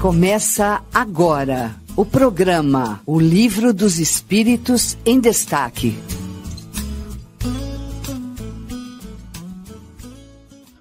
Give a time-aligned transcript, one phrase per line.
[0.00, 5.98] Começa agora o programa O Livro dos Espíritos em Destaque.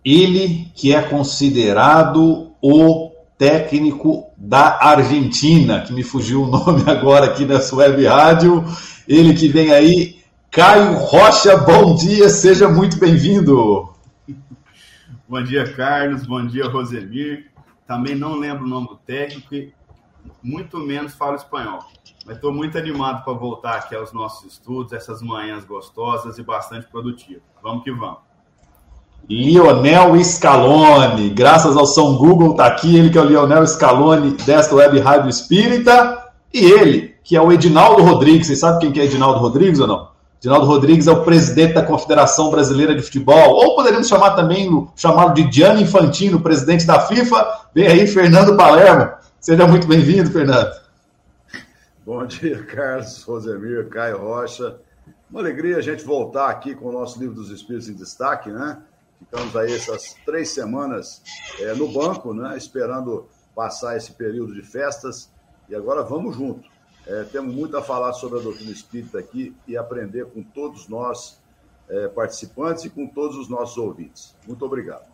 [0.05, 7.47] Ele que é considerado o técnico da Argentina, que me fugiu o nome agora aqui
[7.47, 8.65] nessa web rádio.
[9.07, 10.19] Ele que vem aí,
[10.51, 13.95] Caio Rocha, bom dia, seja muito bem-vindo.
[15.29, 17.51] Bom dia, Carlos, bom dia, Rosemir.
[17.87, 19.73] Também não lembro o nome do técnico e
[20.43, 21.79] muito menos falo espanhol.
[22.27, 26.87] Mas estou muito animado para voltar aqui aos nossos estudos, essas manhãs gostosas e bastante
[26.89, 27.43] produtivas.
[27.63, 28.28] Vamos que vamos.
[29.29, 31.29] Lionel Scaloni.
[31.31, 35.29] Graças ao São Google, tá aqui ele que é o Lionel Scaloni desta Web Rádio
[35.29, 36.25] Espírita.
[36.53, 38.47] E ele, que é o Edinaldo Rodrigues.
[38.47, 40.09] Vocês sabem quem que é Edinaldo Rodrigues ou não?
[40.41, 45.35] Edinaldo Rodrigues é o presidente da Confederação Brasileira de Futebol, ou poderíamos chamar também, chamado
[45.35, 47.47] de Gianni Infantino, presidente da FIFA.
[47.75, 49.11] Vem aí, Fernando Palermo.
[49.41, 50.71] Seja muito bem-vindo, Fernando.
[52.07, 54.77] Bom dia, Carlos, Rosemir, Caio Rocha.
[55.31, 58.79] Uma alegria a gente voltar aqui com o nosso livro dos Espíritos em Destaque, né?
[59.19, 61.23] Ficamos aí essas três semanas
[61.59, 65.31] é, no banco, né, esperando passar esse período de festas.
[65.69, 66.69] E agora vamos junto.
[67.07, 71.41] É, temos muito a falar sobre a doutrina espírita aqui e aprender com todos nós
[71.89, 74.35] é, participantes e com todos os nossos ouvintes.
[74.47, 75.05] Muito obrigado.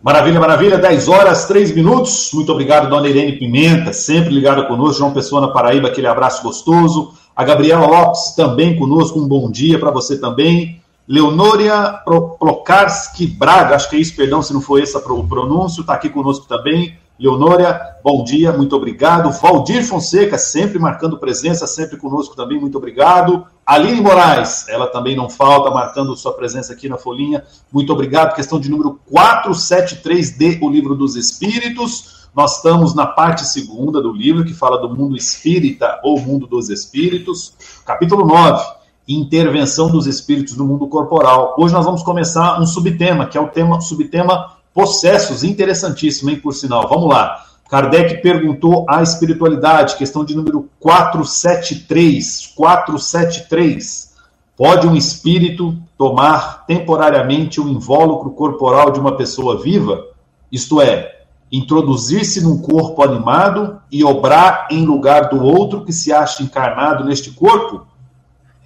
[0.00, 0.78] Maravilha, maravilha.
[0.78, 2.30] 10 horas, 3 minutos.
[2.32, 4.98] Muito obrigado, dona Irene Pimenta, sempre ligada conosco.
[4.98, 7.14] João Pessoa na Paraíba, aquele abraço gostoso.
[7.34, 10.80] A Gabriela Lopes também conosco, um bom dia para você também.
[11.08, 12.02] Leonoria
[12.38, 16.10] Plokarski Braga, acho que é isso, perdão se não foi esse o pronúncio, está aqui
[16.10, 16.98] conosco também.
[17.18, 19.32] Leonória, bom dia, muito obrigado.
[19.32, 23.46] Valdir Fonseca, sempre marcando presença, sempre conosco também, muito obrigado.
[23.64, 27.42] Aline Moraes, ela também não falta, marcando sua presença aqui na folhinha,
[27.72, 28.34] muito obrigado.
[28.34, 32.28] Questão de número 473D, o Livro dos Espíritos.
[32.36, 36.68] Nós estamos na parte segunda do livro, que fala do mundo espírita ou mundo dos
[36.68, 37.54] espíritos,
[37.86, 38.77] capítulo 9
[39.08, 41.54] intervenção dos espíritos no mundo corporal.
[41.56, 46.52] Hoje nós vamos começar um subtema, que é o tema subtema possessos, interessantíssimo, hein, por
[46.52, 46.86] sinal.
[46.88, 47.44] Vamos lá.
[47.70, 52.52] Kardec perguntou à espiritualidade, questão de número 473.
[52.54, 54.14] 473.
[54.56, 60.04] Pode um espírito tomar temporariamente o invólucro corporal de uma pessoa viva?
[60.50, 66.42] Isto é, introduzir-se num corpo animado e obrar em lugar do outro que se acha
[66.42, 67.86] encarnado neste corpo?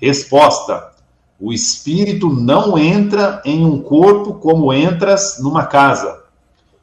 [0.03, 0.91] Resposta:
[1.39, 6.25] o espírito não entra em um corpo como entras numa casa.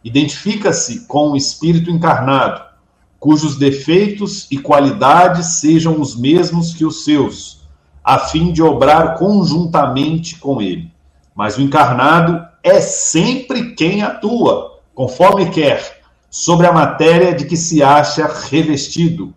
[0.02, 2.62] Identifica-se com o espírito encarnado,
[3.19, 7.68] cujos defeitos e qualidades sejam os mesmos que os seus,
[8.01, 10.89] a fim de obrar conjuntamente com ele.
[11.36, 17.83] Mas o encarnado é sempre quem atua, conforme quer, sobre a matéria de que se
[17.83, 19.33] acha revestido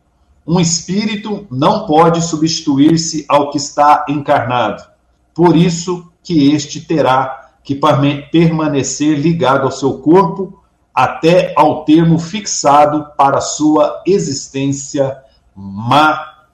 [0.52, 4.84] um espírito não pode substituir-se ao que está encarnado.
[5.34, 7.75] Por isso que este terá que
[8.31, 10.60] permanecer ligado ao seu corpo
[10.94, 15.16] até ao termo fixado para sua existência
[15.56, 16.44] material.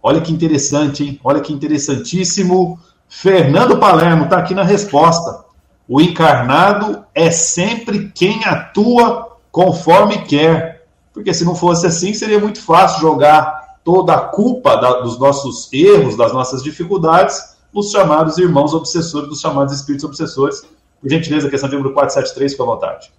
[0.00, 1.18] Olha que interessante, hein?
[1.24, 2.78] Olha que interessantíssimo.
[3.08, 5.44] Fernando Palermo está aqui na resposta.
[5.88, 10.75] O encarnado é sempre quem atua conforme quer.
[11.16, 15.72] Porque se não fosse assim, seria muito fácil jogar toda a culpa da, dos nossos
[15.72, 20.60] erros, das nossas dificuldades, nos chamados irmãos obsessores, dos chamados espíritos obsessores.
[21.00, 23.10] Por gentileza, questão de número 473, fica à vontade.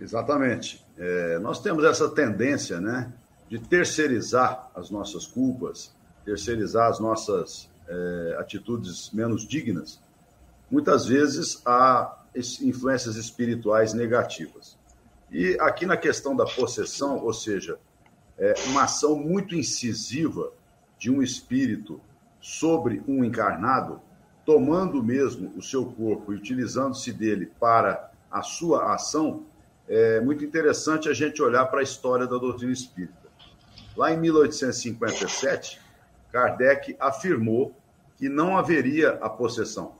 [0.00, 0.86] Exatamente.
[0.96, 3.12] É, nós temos essa tendência, né,
[3.50, 5.92] de terceirizar as nossas culpas,
[6.24, 9.98] terceirizar as nossas é, atitudes menos dignas,
[10.70, 12.18] muitas vezes há
[12.62, 14.77] influências espirituais negativas.
[15.30, 17.78] E aqui na questão da possessão, ou seja,
[18.38, 20.52] é uma ação muito incisiva
[20.98, 22.00] de um espírito
[22.40, 24.00] sobre um encarnado,
[24.44, 29.44] tomando mesmo o seu corpo e utilizando-se dele para a sua ação,
[29.86, 33.28] é muito interessante a gente olhar para a história da doutrina espírita.
[33.96, 35.80] Lá em 1857,
[36.30, 37.74] Kardec afirmou
[38.16, 39.97] que não haveria a possessão.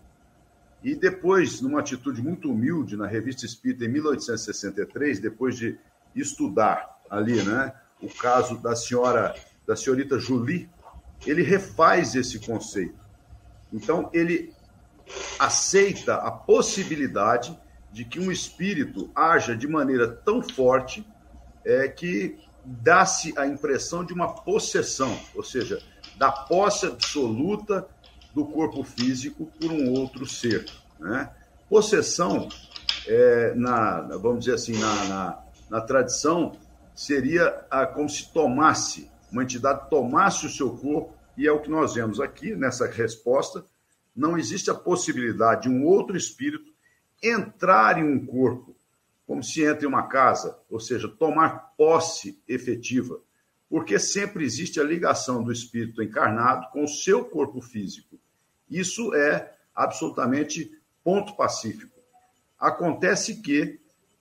[0.83, 5.79] E depois, numa atitude muito humilde, na Revista Espírita, em 1863, depois de
[6.15, 9.35] estudar ali né, o caso da senhora,
[9.67, 10.69] da senhorita Julie,
[11.27, 12.99] ele refaz esse conceito.
[13.73, 14.53] Então, ele
[15.39, 17.59] aceita a possibilidade
[17.91, 21.05] de que um espírito haja de maneira tão forte
[21.65, 25.83] é, que dá-se a impressão de uma possessão, ou seja,
[26.17, 27.89] da posse absoluta
[28.39, 30.65] do corpo físico por um outro ser.
[31.01, 31.29] Né?
[31.69, 32.49] Possessão,
[33.05, 36.53] é, na, vamos dizer assim, na, na, na tradição,
[36.95, 41.69] seria a, como se tomasse, uma entidade tomasse o seu corpo, e é o que
[41.69, 43.65] nós vemos aqui nessa resposta.
[44.15, 46.73] Não existe a possibilidade de um outro espírito
[47.21, 48.77] entrar em um corpo,
[49.27, 53.21] como se entra em uma casa, ou seja, tomar posse efetiva,
[53.69, 58.17] porque sempre existe a ligação do espírito encarnado com o seu corpo físico.
[58.71, 60.71] Isso é absolutamente
[61.03, 61.99] ponto pacífico.
[62.59, 63.81] Acontece que,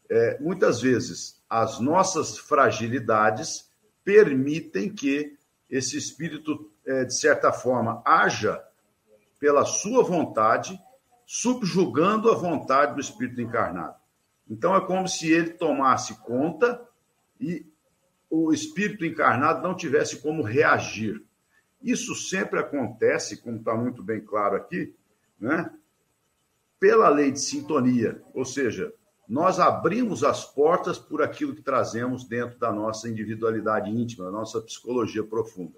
[0.09, 3.69] é, muitas vezes, as nossas fragilidades
[4.03, 5.37] permitem que
[5.69, 8.63] esse espírito, é, de certa forma, haja
[9.39, 10.79] pela sua vontade
[11.25, 13.95] subjugando a vontade do espírito encarnado.
[14.49, 16.81] Então é como se ele tomasse conta
[17.39, 17.65] e
[18.29, 21.21] o espírito encarnado não tivesse como reagir.
[21.87, 24.93] Isso sempre acontece, como está muito bem claro aqui,
[25.39, 25.71] né?
[26.77, 28.93] pela lei de sintonia, ou seja,
[29.25, 34.59] nós abrimos as portas por aquilo que trazemos dentro da nossa individualidade íntima, da nossa
[34.59, 35.77] psicologia profunda.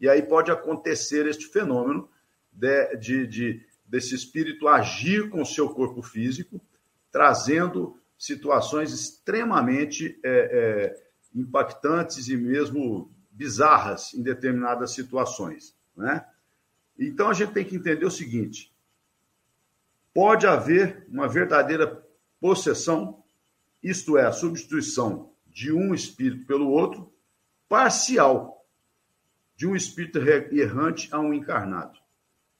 [0.00, 2.08] E aí pode acontecer este fenômeno
[2.52, 6.60] de, de, de desse espírito agir com o seu corpo físico,
[7.10, 15.72] trazendo situações extremamente é, é, impactantes e mesmo bizarras em determinadas situações.
[15.96, 16.26] Né?
[16.98, 18.74] Então a gente tem que entender o seguinte:
[20.12, 22.04] pode haver uma verdadeira
[22.40, 23.22] possessão,
[23.80, 27.12] isto é, a substituição de um espírito pelo outro,
[27.68, 28.66] parcial,
[29.56, 31.98] de um espírito errante a um encarnado.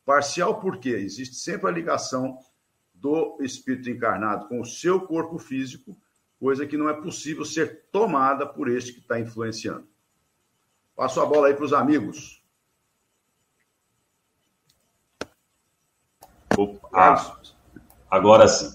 [0.04, 2.38] Parcial porque existe sempre a ligação
[2.94, 5.96] do espírito encarnado com o seu corpo físico,
[6.38, 9.86] coisa que não é possível ser tomada por este que está influenciando.
[10.98, 12.42] Passo a bola aí para os amigos.
[16.56, 17.38] Opa,
[18.10, 18.68] agora sim.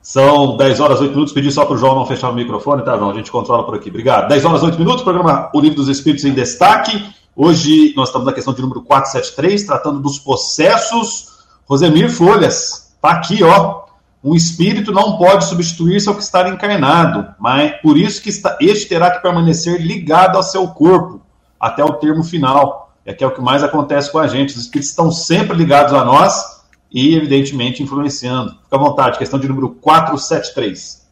[0.00, 1.34] São 10 horas 8 minutos.
[1.34, 3.10] Pedi só para o João não fechar o microfone, tá, João?
[3.10, 3.88] A gente controla por aqui.
[3.88, 4.28] Obrigado.
[4.28, 7.12] 10 horas 8 minutos, programa O Livro dos Espíritos em Destaque.
[7.34, 11.46] Hoje nós estamos na questão de número 473, tratando dos processos.
[11.66, 13.86] Rosemir Folhas, tá aqui, ó.
[14.22, 18.88] Um espírito não pode substituir-se ao que está encarnado, mas por isso que está, este
[18.88, 21.28] terá que permanecer ligado ao seu corpo
[21.60, 22.94] até o termo final.
[23.04, 24.50] É que é o que mais acontece com a gente.
[24.50, 28.52] Os espíritos estão sempre ligados a nós e, evidentemente, influenciando.
[28.64, 31.08] Fica à vontade, questão de número 473.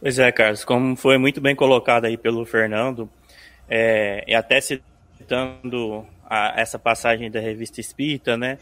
[0.00, 3.08] Pois é, Carlos, como foi muito bem colocado aí pelo Fernando,
[3.68, 8.58] é, e até citando a, essa passagem da revista Espírita, né?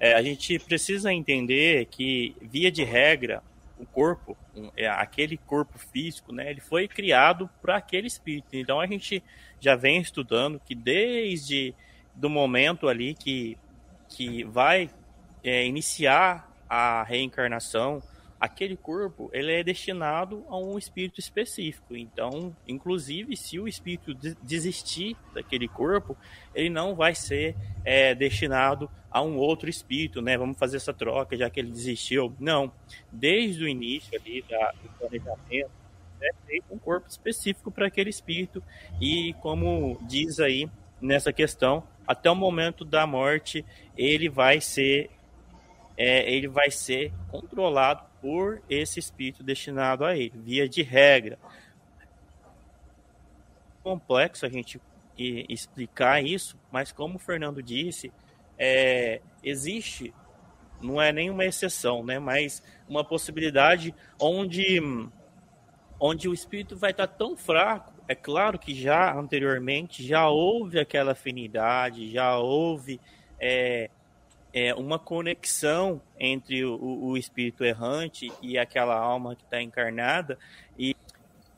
[0.00, 3.42] É, a gente precisa entender que, via de regra,
[3.78, 4.36] o corpo,
[4.76, 8.48] é, aquele corpo físico, né, ele foi criado para aquele espírito.
[8.52, 9.22] Então a gente
[9.60, 11.74] já vem estudando que desde
[12.14, 13.56] do momento ali que,
[14.08, 14.90] que vai
[15.42, 18.02] é, iniciar a reencarnação,
[18.40, 21.96] aquele corpo ele é destinado a um espírito específico.
[21.96, 26.16] Então, inclusive, se o espírito desistir daquele corpo,
[26.54, 30.36] ele não vai ser é, destinado a um outro espírito, né?
[30.36, 32.34] Vamos fazer essa troca já que ele desistiu.
[32.38, 32.70] Não.
[33.10, 35.70] Desde o início ali da, do planejamento,
[36.20, 38.62] é feito um corpo específico para aquele espírito
[39.00, 40.68] e, como diz aí
[41.00, 43.64] nessa questão, até o momento da morte
[43.96, 45.10] ele vai ser
[45.96, 51.38] é, ele vai ser controlado por esse espírito destinado a ele, via de regra.
[53.82, 54.80] Complexo a gente
[55.18, 58.12] explicar isso, mas como o Fernando disse,
[58.56, 60.14] é, existe,
[60.80, 64.80] não é nenhuma exceção, né, mas uma possibilidade onde,
[66.00, 67.92] onde o espírito vai estar tão fraco.
[68.06, 73.00] É claro que já anteriormente já houve aquela afinidade, já houve
[73.38, 73.90] é,
[74.52, 80.38] é, uma conexão entre o, o, espírito errante e aquela alma que está encarnada,
[80.78, 80.96] e,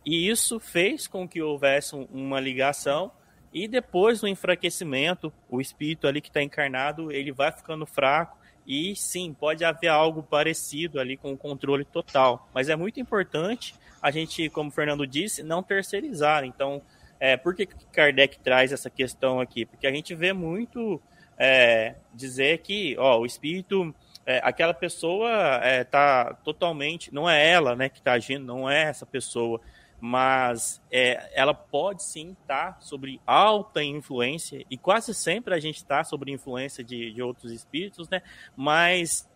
[0.04, 3.12] e isso fez com que houvesse uma ligação
[3.52, 8.38] e depois do enfraquecimento, o espírito ali que está encarnado, ele vai ficando fraco
[8.70, 12.48] e sim, pode haver algo parecido ali com o controle total.
[12.54, 16.44] Mas é muito importante a gente, como o Fernando disse, não terceirizar.
[16.44, 16.80] Então,
[17.18, 19.66] é, por que Kardec traz essa questão aqui?
[19.66, 21.02] Porque a gente vê muito
[21.36, 23.92] é, dizer que ó, o espírito,
[24.24, 28.82] é, aquela pessoa está é, totalmente, não é ela né, que está agindo, não é
[28.82, 29.60] essa pessoa
[30.00, 35.76] mas é, ela pode sim estar tá sobre alta influência, e quase sempre a gente
[35.76, 38.22] está sobre influência de, de outros espíritos, né?
[38.56, 39.28] Mas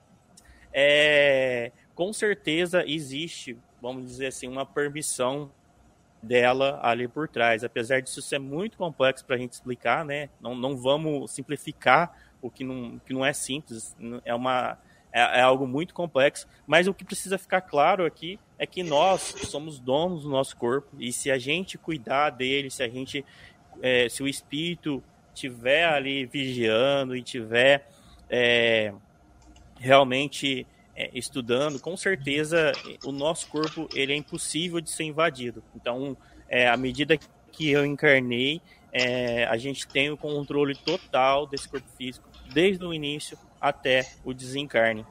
[0.73, 5.51] é, com certeza existe, vamos dizer assim, uma permissão
[6.23, 7.63] dela ali por trás.
[7.63, 10.31] Apesar disso ser muito complexo para a gente explicar, né?
[10.41, 14.79] Não, não vamos simplificar o que não, que não é simples, é uma
[15.13, 19.35] é, é, algo muito complexo, mas o que precisa ficar claro aqui é que nós
[19.45, 23.25] somos donos do nosso corpo e se a gente cuidar dele, se a gente,
[23.83, 25.03] é, se o espírito
[25.35, 27.89] tiver ali vigiando e tiver
[28.31, 28.93] é,
[29.79, 32.73] realmente é, estudando, com certeza
[33.05, 35.63] o nosso corpo ele é impossível de ser invadido.
[35.75, 36.17] Então,
[36.49, 37.19] é, à medida
[37.51, 38.61] que eu encarnei,
[38.93, 44.33] é, a gente tem o controle total desse corpo físico desde o início até o
[44.33, 45.05] desencarne.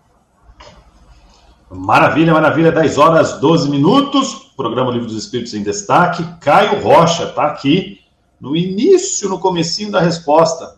[1.75, 2.72] Maravilha, maravilha.
[2.72, 4.51] 10 horas 12 minutos.
[4.56, 6.24] Programa Livro dos Espíritos em Destaque.
[6.39, 8.00] Caio Rocha está aqui
[8.39, 10.75] no início, no comecinho da resposta.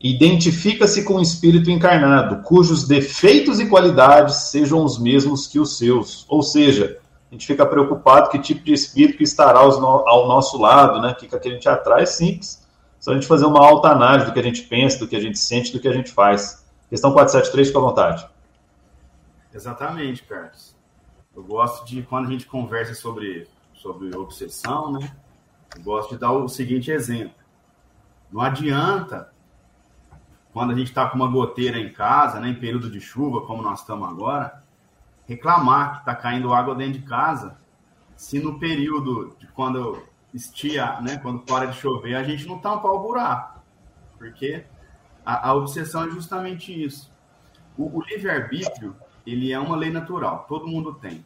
[0.00, 6.24] Identifica-se com um espírito encarnado, cujos defeitos e qualidades sejam os mesmos que os seus.
[6.28, 6.98] Ou seja,
[7.30, 11.10] a gente fica preocupado que tipo de espírito estará ao nosso lado, né?
[11.10, 12.66] O que, que a gente atrai é simples.
[12.98, 15.20] Só a gente fazer uma alta análise do que a gente pensa, do que a
[15.20, 16.64] gente sente, do que a gente faz.
[16.88, 18.26] Questão 473, fica à vontade.
[19.52, 20.76] Exatamente, Carlos.
[21.34, 25.16] Eu gosto de, quando a gente conversa sobre, sobre obsessão, né?
[25.76, 27.34] Eu gosto de dar o seguinte exemplo.
[28.30, 29.32] Não adianta,
[30.52, 33.62] quando a gente está com uma goteira em casa, né, em período de chuva, como
[33.62, 34.62] nós estamos agora,
[35.26, 37.56] reclamar que está caindo água dentro de casa,
[38.16, 40.02] se no período de quando
[40.34, 43.60] estia, né, quando para de chover, a gente não tampar o buraco.
[44.18, 44.64] Porque
[45.24, 47.10] a, a obsessão é justamente isso.
[47.76, 48.94] O, o livre-arbítrio,
[49.26, 51.24] ele é uma lei natural, todo mundo tem.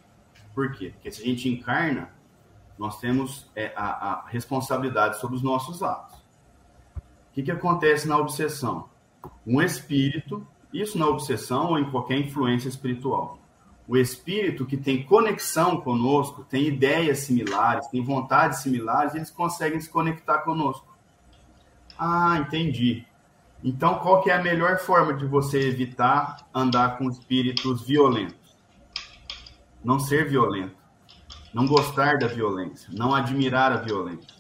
[0.55, 0.91] Por quê?
[0.91, 2.11] Porque se a gente encarna,
[2.79, 6.17] nós temos é, a, a, responsabilidade sobre os nossos atos.
[6.19, 8.89] O que, que acontece na obsessão?
[9.47, 13.39] Um espírito, isso na obsessão ou em qualquer influência espiritual,
[13.87, 19.91] o espírito que tem conexão conosco, tem ideias similares, tem vontades similares, eles conseguem se
[19.91, 20.87] conectar conosco.
[21.99, 23.07] Ah, entendi.
[23.65, 28.55] Então, qual que é a melhor forma de você evitar andar com espíritos violentos?
[29.83, 30.77] Não ser violento,
[31.53, 34.35] não gostar da violência, não admirar a violência.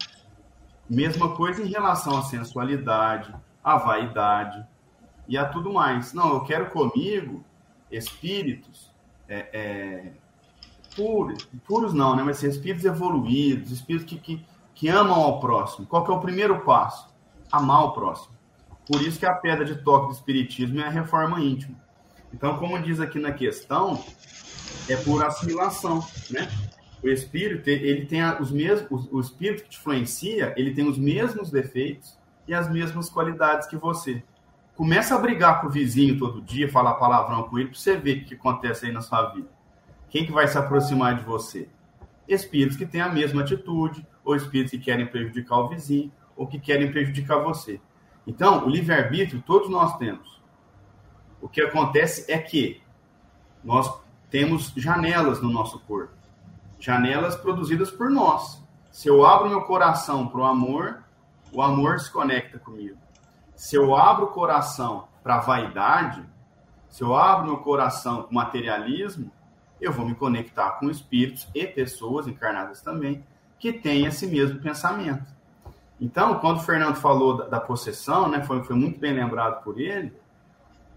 [0.88, 4.62] Mesma coisa em relação à sensualidade, à vaidade
[5.26, 6.12] e a tudo mais.
[6.12, 7.42] Não, eu quero comigo
[7.90, 8.90] espíritos
[9.26, 10.12] é, é,
[10.94, 12.22] puros, puros não, né?
[12.22, 15.86] Mas espíritos evoluídos, espíritos que, que, que amam ao próximo.
[15.86, 17.08] Qual que é o primeiro passo?
[17.50, 18.33] Amar o próximo.
[18.86, 21.76] Por isso que a pedra de toque do espiritismo é a reforma íntima.
[22.32, 24.04] Então, como diz aqui na questão,
[24.88, 26.48] é por assimilação, né?
[27.02, 31.50] O espírito, ele tem os mesmos, o espírito que te influencia, ele tem os mesmos
[31.50, 34.22] defeitos e as mesmas qualidades que você.
[34.74, 38.18] Começa a brigar com o vizinho todo dia, falar palavrão com ele, para você ver
[38.18, 39.48] o que acontece aí na sua vida.
[40.08, 41.68] Quem que vai se aproximar de você?
[42.26, 46.58] Espíritos que têm a mesma atitude, ou espíritos que querem prejudicar o vizinho, ou que
[46.58, 47.80] querem prejudicar você.
[48.26, 50.40] Então, o livre-arbítrio todos nós temos.
[51.40, 52.82] O que acontece é que
[53.62, 53.92] nós
[54.30, 56.14] temos janelas no nosso corpo.
[56.78, 58.62] Janelas produzidas por nós.
[58.90, 61.02] Se eu abro meu coração para o amor,
[61.52, 62.96] o amor se conecta comigo.
[63.54, 66.22] Se eu abro o coração para a vaidade,
[66.88, 69.30] se eu abro meu coração para o materialismo,
[69.80, 73.24] eu vou me conectar com espíritos e pessoas encarnadas também
[73.58, 75.33] que têm esse mesmo pensamento.
[76.00, 79.80] Então, quando o Fernando falou da, da possessão, né, foi, foi muito bem lembrado por
[79.80, 80.12] ele,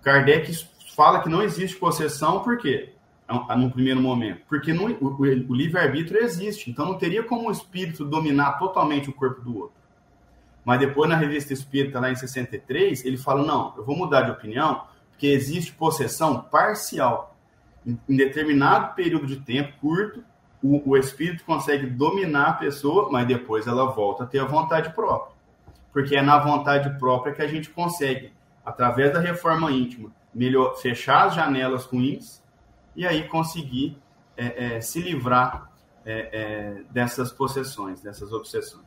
[0.02, 0.52] Kardec
[0.96, 2.94] fala que não existe possessão, por quê?
[3.58, 4.42] No primeiro momento.
[4.48, 6.72] Porque o, o livre-arbítrio existe.
[6.72, 9.78] Então não teria como o espírito dominar totalmente o corpo do outro.
[10.64, 14.32] Mas depois, na revista Espírita, lá em 63, ele fala: não, eu vou mudar de
[14.32, 17.38] opinião, porque existe possessão parcial.
[17.86, 20.24] Em, em determinado período de tempo curto,
[20.64, 24.94] o, o espírito consegue dominar a pessoa, mas depois ela volta a ter a vontade
[24.94, 25.36] própria.
[25.92, 28.32] Porque é na vontade própria que a gente consegue,
[28.66, 32.42] através da reforma íntima, melhor fechar as janelas ruins
[32.96, 33.98] e aí conseguir
[34.36, 35.70] é, é, se livrar
[36.06, 38.86] é, é dessas possessões, dessas obsessões.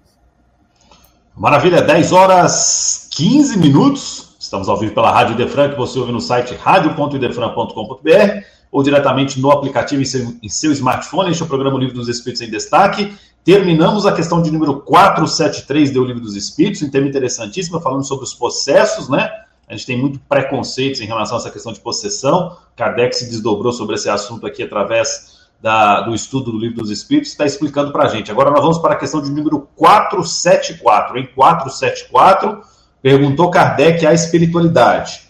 [1.36, 4.36] Maravilha, 10 horas 15 minutos.
[4.38, 9.50] Estamos ao vivo pela Rádio Idefran, que você ouve no site radio.idefran.com.br ou diretamente no
[9.50, 11.30] aplicativo em seu, em seu, smartphone.
[11.30, 13.12] Este é o programa Livro dos Espíritos em Destaque.
[13.44, 18.24] Terminamos a questão de número 473 do Livro dos Espíritos, um tema interessantíssimo, falando sobre
[18.24, 19.30] os processos, né?
[19.66, 22.56] A gente tem muito preconceitos em relação a essa questão de possessão.
[22.76, 27.30] Kardec se desdobrou sobre esse assunto aqui através da, do estudo do Livro dos Espíritos,
[27.30, 28.30] está explicando para a gente.
[28.30, 31.18] Agora nós vamos para a questão de número 474.
[31.18, 32.62] Em 474,
[33.02, 35.29] perguntou Kardec à espiritualidade.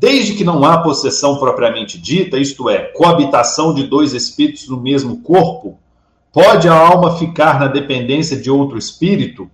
[0.00, 5.22] Desde que não há possessão propriamente dita, isto é, coabitação de dois espíritos no mesmo
[5.22, 5.76] corpo,
[6.32, 9.50] pode a alma ficar na dependência de outro espírito,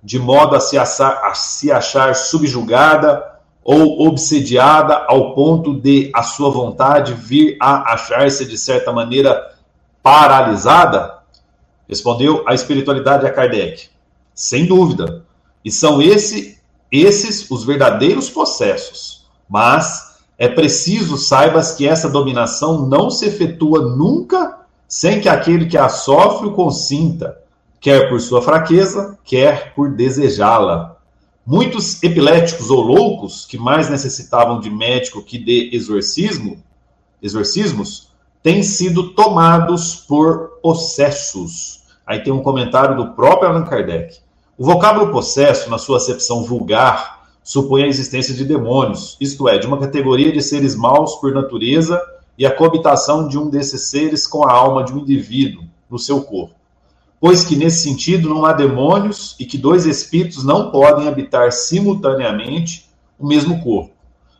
[0.00, 3.32] de modo a se, achar, a se achar subjugada
[3.64, 9.56] ou obsediada ao ponto de a sua vontade vir a achar-se de certa maneira
[10.04, 11.18] paralisada?
[11.88, 13.88] Respondeu a espiritualidade a Kardec.
[14.32, 15.24] Sem dúvida.
[15.64, 16.60] E são esse,
[16.92, 19.19] esses os verdadeiros processos.
[19.50, 25.76] Mas é preciso saibas que essa dominação não se efetua nunca sem que aquele que
[25.76, 27.38] a sofre o consinta,
[27.80, 30.96] quer por sua fraqueza, quer por desejá-la.
[31.44, 36.62] Muitos epiléticos ou loucos, que mais necessitavam de médico que de exorcismo,
[37.22, 38.10] exorcismos,
[38.42, 41.82] têm sido tomados por possessos.
[42.06, 44.18] Aí tem um comentário do próprio Allan Kardec.
[44.56, 47.19] O vocábulo possesso, na sua acepção vulgar,
[47.50, 52.00] supõe a existência de demônios, isto é, de uma categoria de seres maus por natureza
[52.38, 56.22] e a coabitação de um desses seres com a alma de um indivíduo no seu
[56.22, 56.60] corpo
[57.20, 62.88] pois que nesse sentido não há demônios e que dois espíritos não podem habitar simultaneamente
[63.18, 63.92] o mesmo corpo.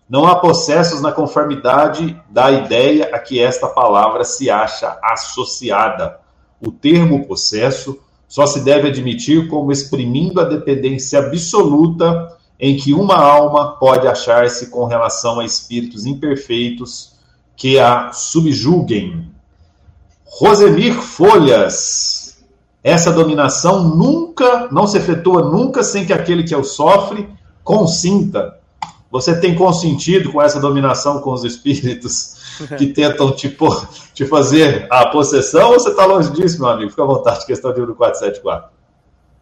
[0.09, 6.19] Não há processos na conformidade da ideia a que esta palavra se acha associada.
[6.59, 13.17] O termo processo só se deve admitir como exprimindo a dependência absoluta em que uma
[13.17, 17.17] alma pode achar-se com relação a espíritos imperfeitos
[17.57, 19.31] que a subjuguem.
[20.27, 22.39] Rosemir Folhas,
[22.85, 27.29] essa dominação nunca, não se efetua nunca sem que aquele que o sofre
[27.65, 28.59] consinta.
[29.11, 32.37] Você tem consentido com essa dominação com os espíritos
[32.77, 33.57] que tentam te,
[34.13, 36.91] te fazer a possessão ou você está longe disso, meu amigo?
[36.91, 38.71] Fica à vontade, questão livro 474.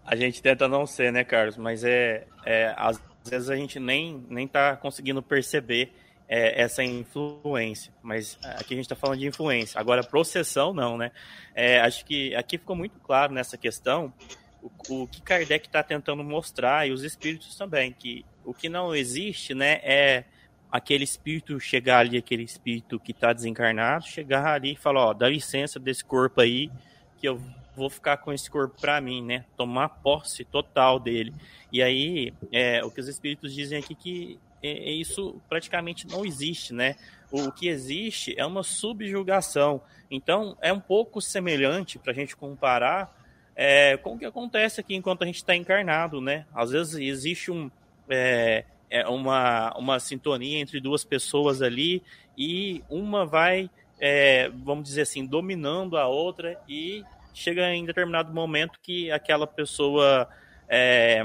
[0.07, 1.59] A gente tenta não ser, né, Carlos?
[1.59, 5.93] Mas é, é às vezes a gente nem está conseguindo perceber
[6.29, 7.93] é, essa influência.
[8.03, 9.81] Mas aqui a gente está falando de influência.
[9.81, 11.11] Agora, processão, não, né?
[11.55, 14.13] É, acho que aqui ficou muito claro nessa questão
[14.63, 18.95] o, o que Kardec está tentando mostrar, e os espíritos também, que o que não
[18.95, 20.25] existe, né, é
[20.71, 25.29] aquele espírito chegar ali, aquele espírito que está desencarnado, chegar ali e falar, ó, dá
[25.29, 26.71] licença desse corpo aí,
[27.19, 27.41] que eu
[27.79, 29.45] vou ficar com esse corpo para mim, né?
[29.57, 31.33] Tomar posse total dele.
[31.73, 36.25] E aí, é, o que os espíritos dizem aqui que é, é, isso praticamente não
[36.25, 36.97] existe, né?
[37.31, 39.81] O que existe é uma subjugação.
[40.11, 43.17] Então, é um pouco semelhante para a gente comparar
[43.55, 46.47] é, com o que acontece aqui enquanto a gente está encarnado, né?
[46.55, 47.71] Às vezes existe um,
[48.09, 52.03] é, é uma, uma sintonia entre duas pessoas ali
[52.37, 53.69] e uma vai,
[54.01, 57.05] é, vamos dizer assim, dominando a outra e
[57.39, 60.29] chega em determinado momento que aquela pessoa
[60.69, 61.23] é,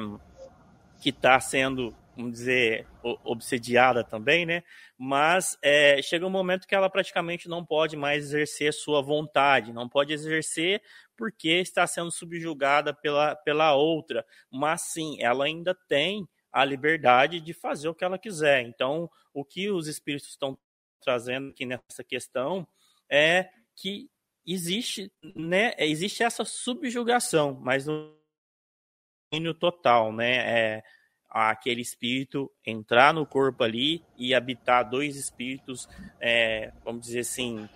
[1.01, 2.87] que está sendo vamos dizer,
[3.23, 4.63] obsediada também, né?
[4.97, 9.89] Mas é, chega um momento que ela praticamente não pode mais exercer sua vontade, não
[9.89, 10.81] pode exercer
[11.17, 14.25] porque está sendo subjugada pela, pela outra.
[14.51, 18.61] Mas sim, ela ainda tem a liberdade de fazer o que ela quiser.
[18.61, 20.57] Então, o que os espíritos estão
[21.01, 22.67] trazendo aqui nessa questão
[23.09, 24.09] é que
[24.45, 30.35] existe, né, existe essa subjugação, mas no total, né?
[30.37, 30.83] É,
[31.29, 35.89] aquele espírito entrar no corpo ali e habitar dois espíritos,
[36.21, 37.67] é, vamos dizer assim,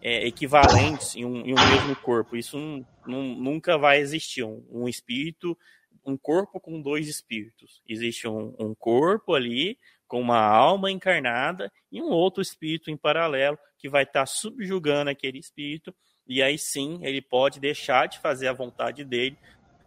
[0.00, 2.36] é, equivalentes em um, em um, mesmo corpo.
[2.36, 2.58] Isso
[3.06, 4.42] nunca vai existir.
[4.42, 5.56] Um, um, espírito,
[6.04, 7.82] um corpo com dois espíritos.
[7.86, 13.58] Existe um, um corpo ali, com uma alma encarnada e um outro espírito em paralelo
[13.78, 15.94] que vai estar subjugando aquele espírito,
[16.26, 19.36] e aí sim ele pode deixar de fazer a vontade dele,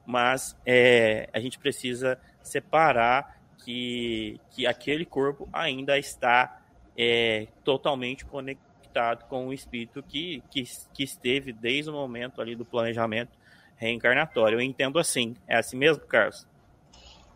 [0.05, 6.61] mas é, a gente precisa separar que, que aquele corpo ainda está
[6.97, 12.65] é, totalmente conectado com o espírito que, que, que esteve desde o momento ali do
[12.65, 13.37] planejamento
[13.75, 14.57] reencarnatório.
[14.57, 15.35] Eu entendo assim.
[15.47, 16.47] É assim mesmo, Carlos?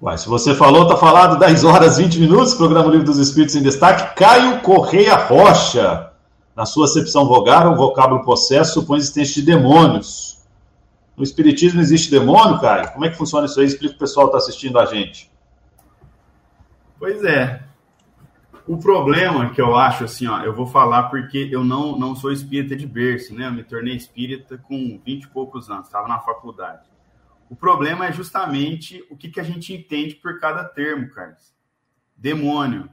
[0.01, 3.61] Ué, se você falou, tá falado 10 horas 20 minutos, programa Livro dos Espíritos em
[3.61, 4.15] Destaque.
[4.15, 6.11] Caio Correia Rocha.
[6.55, 10.43] Na sua acepção vogal, o vocábulo possesso supõe existência de demônios.
[11.15, 12.91] No Espiritismo existe demônio, Caio?
[12.93, 13.67] Como é que funciona isso aí?
[13.67, 15.29] Explica o pessoal que está assistindo a gente.
[16.97, 17.61] Pois é.
[18.67, 22.31] O problema que eu acho, assim, ó, eu vou falar porque eu não, não sou
[22.31, 23.45] espírita de berço, né?
[23.45, 26.90] Eu me tornei espírita com 20 e poucos anos, estava na faculdade.
[27.51, 31.53] O problema é justamente o que, que a gente entende por cada termo, Carlos.
[32.15, 32.89] Demônio.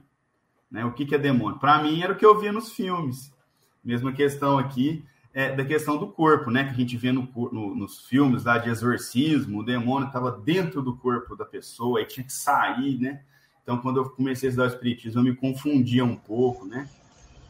[0.69, 0.83] Né?
[0.83, 1.57] O que, que é demônio?
[1.57, 3.33] Para mim era o que eu via nos filmes.
[3.81, 6.65] Mesma questão aqui é, da questão do corpo, né?
[6.65, 10.81] Que a gente vê no, no, nos filmes lá de exorcismo, o demônio estava dentro
[10.81, 13.21] do corpo da pessoa, e tinha que sair, né?
[13.63, 16.89] Então, quando eu comecei a estudar o espiritismo, eu me confundia um pouco, né?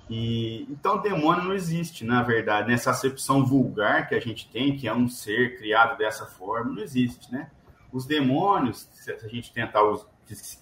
[0.09, 2.67] E, então, demônio não existe, na verdade.
[2.67, 6.81] Nessa acepção vulgar que a gente tem, que é um ser criado dessa forma, não
[6.81, 7.49] existe, né?
[7.91, 9.81] Os demônios, se a gente tentar,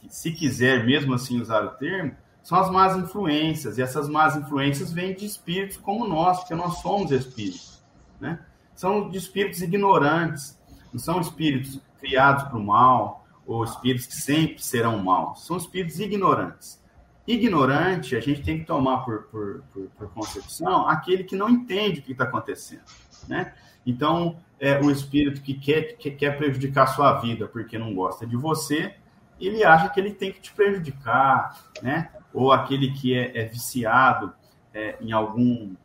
[0.10, 3.78] se quiser mesmo assim usar o termo, são as más influências.
[3.78, 7.84] E essas más influências vêm de espíritos como nós, porque nós somos espíritos,
[8.20, 8.40] né?
[8.76, 10.58] São de espíritos ignorantes,
[10.92, 15.46] não são espíritos criados para o mal, ou espíritos que sempre serão maus.
[15.46, 16.82] São espíritos ignorantes.
[17.28, 22.00] Ignorante, a gente tem que tomar por, por, por, por concepção aquele que não entende
[22.00, 22.86] o que está acontecendo.
[23.28, 23.54] Né?
[23.86, 28.38] Então, é, o espírito que quer, que quer prejudicar sua vida porque não gosta de
[28.38, 28.96] você,
[29.40, 32.10] ele acha que ele tem que te prejudicar, né?
[32.34, 34.34] ou aquele que é, é viciado
[34.74, 35.76] é, em algum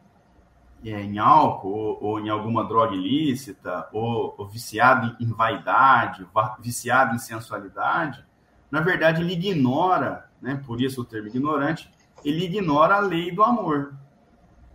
[0.84, 6.26] é, em álcool ou, ou, em alguma droga ilícita, ou, ou, viciado em vaidade,
[6.58, 8.24] viciado em sensualidade,
[8.70, 11.90] na verdade ele ignora, né, por isso o termo ignorante,
[12.24, 13.94] ele ignora a lei do amor.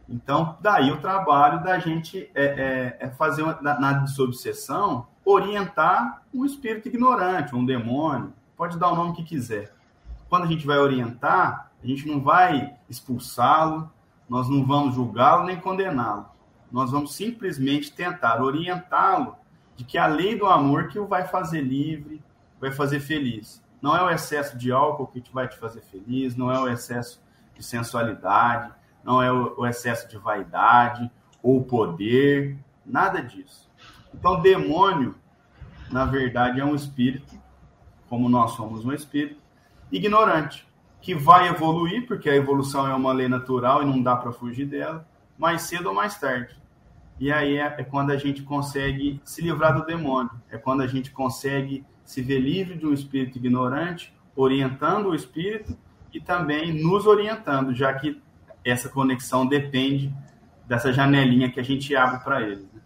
[0.09, 6.45] Então, daí o trabalho da gente é, é, é fazer, na, na desobsessão, orientar um
[6.45, 9.73] espírito ignorante, um demônio, pode dar o nome que quiser.
[10.29, 13.91] Quando a gente vai orientar, a gente não vai expulsá-lo,
[14.29, 16.25] nós não vamos julgá-lo nem condená-lo.
[16.71, 19.35] Nós vamos simplesmente tentar orientá-lo
[19.75, 22.21] de que a lei do amor que o vai fazer livre,
[22.59, 23.61] vai fazer feliz.
[23.81, 27.21] Não é o excesso de álcool que vai te fazer feliz, não é o excesso
[27.55, 28.71] de sensualidade,
[29.03, 31.09] não é o excesso de vaidade
[31.41, 33.69] ou poder, nada disso.
[34.13, 35.15] Então, demônio,
[35.91, 37.35] na verdade, é um espírito,
[38.09, 39.41] como nós somos um espírito,
[39.91, 40.67] ignorante
[40.99, 44.65] que vai evoluir, porque a evolução é uma lei natural e não dá para fugir
[44.65, 46.55] dela, mais cedo ou mais tarde.
[47.19, 50.87] E aí é, é, quando a gente consegue se livrar do demônio, é quando a
[50.87, 55.77] gente consegue se ver livre de um espírito ignorante, orientando o espírito
[56.13, 58.17] e também nos orientando, já que
[58.63, 60.13] essa conexão depende
[60.65, 62.65] dessa janelinha que a gente abre para ele.
[62.73, 62.81] Né?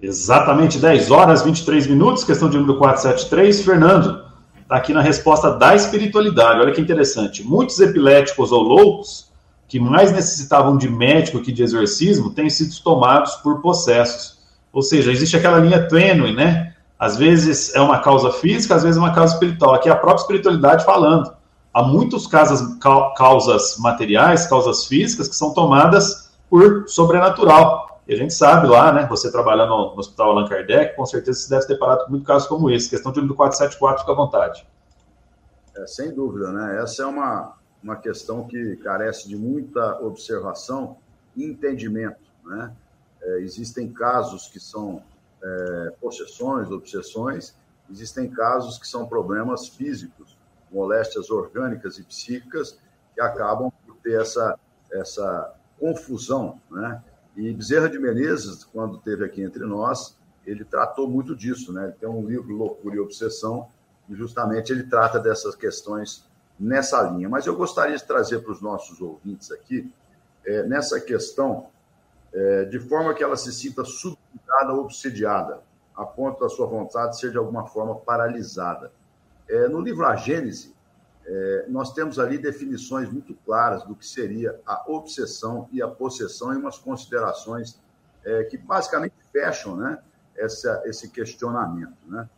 [0.00, 3.64] Exatamente 10 horas 23 minutos, questão de número 473.
[3.64, 4.24] Fernando,
[4.62, 6.60] está aqui na resposta da espiritualidade.
[6.60, 7.42] Olha que interessante.
[7.42, 9.32] Muitos epiléticos ou loucos
[9.66, 14.38] que mais necessitavam de médico que de exorcismo têm sido tomados por possessos.
[14.72, 16.73] Ou seja, existe aquela linha tênue, né?
[17.04, 19.74] Às vezes é uma causa física, às vezes é uma causa espiritual.
[19.74, 21.36] Aqui é a própria espiritualidade falando.
[21.70, 22.78] Há muitas causas,
[23.14, 28.00] causas materiais, causas físicas que são tomadas por sobrenatural.
[28.08, 29.06] E a gente sabe lá, né?
[29.10, 32.48] Você trabalhando no, Hospital Allan Kardec, com certeza você deve ter parado com muito casos
[32.48, 32.88] como esse.
[32.88, 34.66] Questão de número 474, fica à vontade.
[35.76, 36.80] É, sem dúvida, né?
[36.82, 40.96] Essa é uma, uma questão que carece de muita observação
[41.36, 42.72] e entendimento, né?
[43.20, 45.02] É, existem casos que são
[45.44, 47.54] é, possessões, obsessões,
[47.90, 50.38] existem casos que são problemas físicos,
[50.72, 52.78] moléstias orgânicas e psíquicas,
[53.14, 54.58] que acabam por ter essa,
[54.90, 57.02] essa confusão, né?
[57.36, 61.84] E Bezerra de Menezes, quando esteve aqui entre nós, ele tratou muito disso, né?
[61.84, 63.68] Ele tem um livro Loucura e Obsessão,
[64.08, 66.24] e justamente ele trata dessas questões
[66.58, 67.28] nessa linha.
[67.28, 69.92] Mas eu gostaria de trazer para os nossos ouvintes aqui,
[70.46, 71.68] é, nessa questão,
[72.32, 73.84] é, de forma que ela se sinta
[74.54, 75.62] subjugada ou obsediada,
[75.94, 78.92] a ponto da sua vontade ser de alguma forma paralisada.
[79.48, 80.74] É, no livro A Gênese,
[81.26, 86.52] é, nós temos ali definições muito claras do que seria a obsessão e a possessão
[86.52, 87.80] e umas considerações
[88.24, 89.98] é, que basicamente fecham né,
[90.36, 91.96] essa, esse questionamento.
[92.06, 92.28] Né?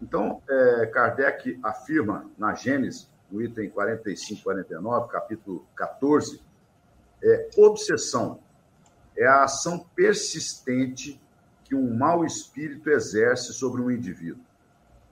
[0.00, 6.40] Então, é, Kardec afirma na Gênesis, no item 45, 49, capítulo 14,
[7.22, 8.40] é obsessão.
[9.16, 11.20] É a ação persistente
[11.72, 14.44] que um mau espírito exerce sobre um indivíduo.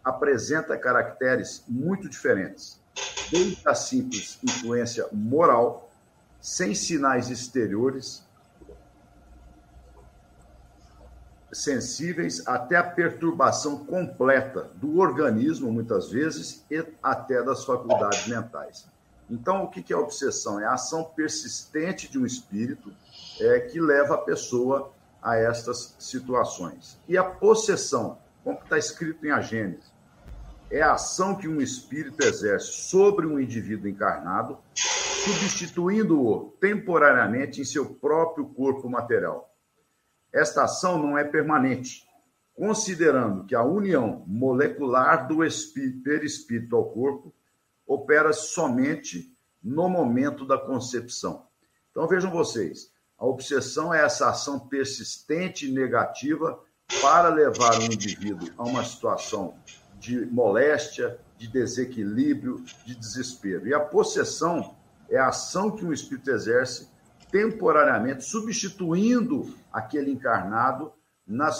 [0.04, 2.78] Apresenta caracteres muito diferentes,
[3.30, 5.90] desde a simples influência moral,
[6.38, 8.22] sem sinais exteriores,
[11.50, 18.84] sensíveis até a perturbação completa do organismo, muitas vezes, e até das faculdades mentais.
[19.30, 20.60] Então, o que é obsessão?
[20.60, 22.92] É a ação persistente de um espírito
[23.40, 26.98] é, que leva a pessoa a estas situações.
[27.08, 29.92] E a possessão, como está escrito em A Gênesis,
[30.70, 37.94] é a ação que um espírito exerce sobre um indivíduo encarnado, substituindo-o temporariamente em seu
[37.94, 39.52] próprio corpo material.
[40.32, 42.06] Esta ação não é permanente,
[42.54, 45.38] considerando que a união molecular do
[46.04, 47.34] perispírito ao corpo
[47.86, 51.46] opera somente no momento da concepção.
[51.90, 56.58] Então vejam vocês, a obsessão é essa ação persistente e negativa
[57.02, 59.54] para levar um indivíduo a uma situação
[59.98, 63.68] de moléstia, de desequilíbrio, de desespero.
[63.68, 64.74] E a possessão
[65.10, 66.88] é a ação que um espírito exerce
[67.30, 70.90] temporariamente, substituindo aquele encarnado,
[71.26, 71.50] na,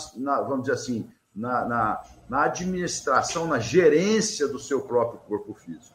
[0.41, 5.95] vamos dizer assim, na, na, na administração, na gerência do seu próprio corpo físico,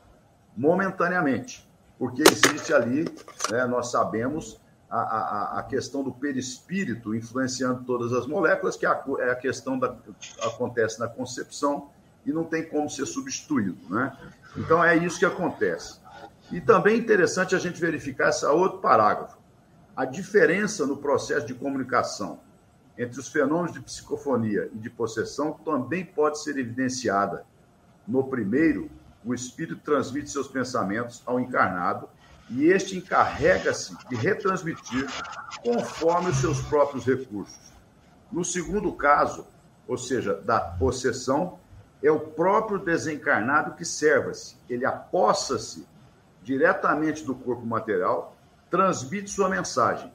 [0.56, 3.06] momentaneamente, porque existe ali,
[3.52, 4.62] né, nós sabemos,
[4.96, 9.36] a, a, a, questão do perispírito influenciando todas as moléculas, que é a, é a
[9.36, 9.94] questão da
[10.42, 11.90] acontece na concepção
[12.26, 14.18] e não tem como ser substituído, né?
[14.56, 16.00] Então é isso que acontece.
[16.50, 19.38] E também é interessante a gente verificar esse outro parágrafo.
[19.96, 22.40] A diferença no processo de comunicação
[22.98, 27.46] entre os fenômenos de psicofonia e de possessão também pode ser evidenciada.
[28.08, 28.90] No primeiro,
[29.26, 32.08] o espírito transmite seus pensamentos ao encarnado
[32.50, 35.08] e este encarrega-se de retransmitir
[35.64, 37.74] conforme os seus próprios recursos.
[38.32, 39.48] No segundo caso,
[39.88, 41.60] ou seja, da possessão,
[42.04, 45.88] é o próprio desencarnado que serva-se, ele apossa-se
[46.44, 48.36] diretamente do corpo material,
[48.70, 50.12] transmite sua mensagem.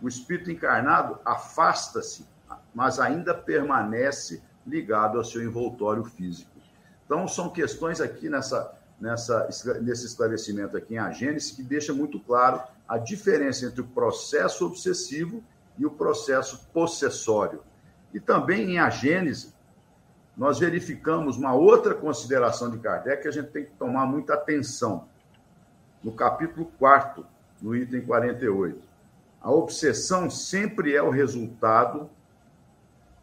[0.00, 2.26] O espírito encarnado afasta-se,
[2.74, 6.50] mas ainda permanece ligado ao seu envoltório físico.
[7.04, 9.48] Então, são questões aqui nessa nessa,
[9.82, 14.64] nesse esclarecimento aqui em A Gênese, que deixa muito claro a diferença entre o processo
[14.64, 15.42] obsessivo
[15.76, 17.64] e o processo possessório.
[18.14, 19.52] E também em A Gênese,
[20.36, 25.08] nós verificamos uma outra consideração de Kardec que a gente tem que tomar muita atenção.
[26.00, 27.26] No capítulo 4,
[27.60, 28.80] no item 48.
[29.40, 32.08] A obsessão sempre é o resultado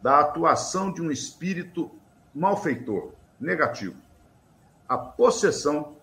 [0.02, 1.90] da atuação de um espírito
[2.34, 3.96] malfeitor, negativo
[4.90, 5.94] a possessão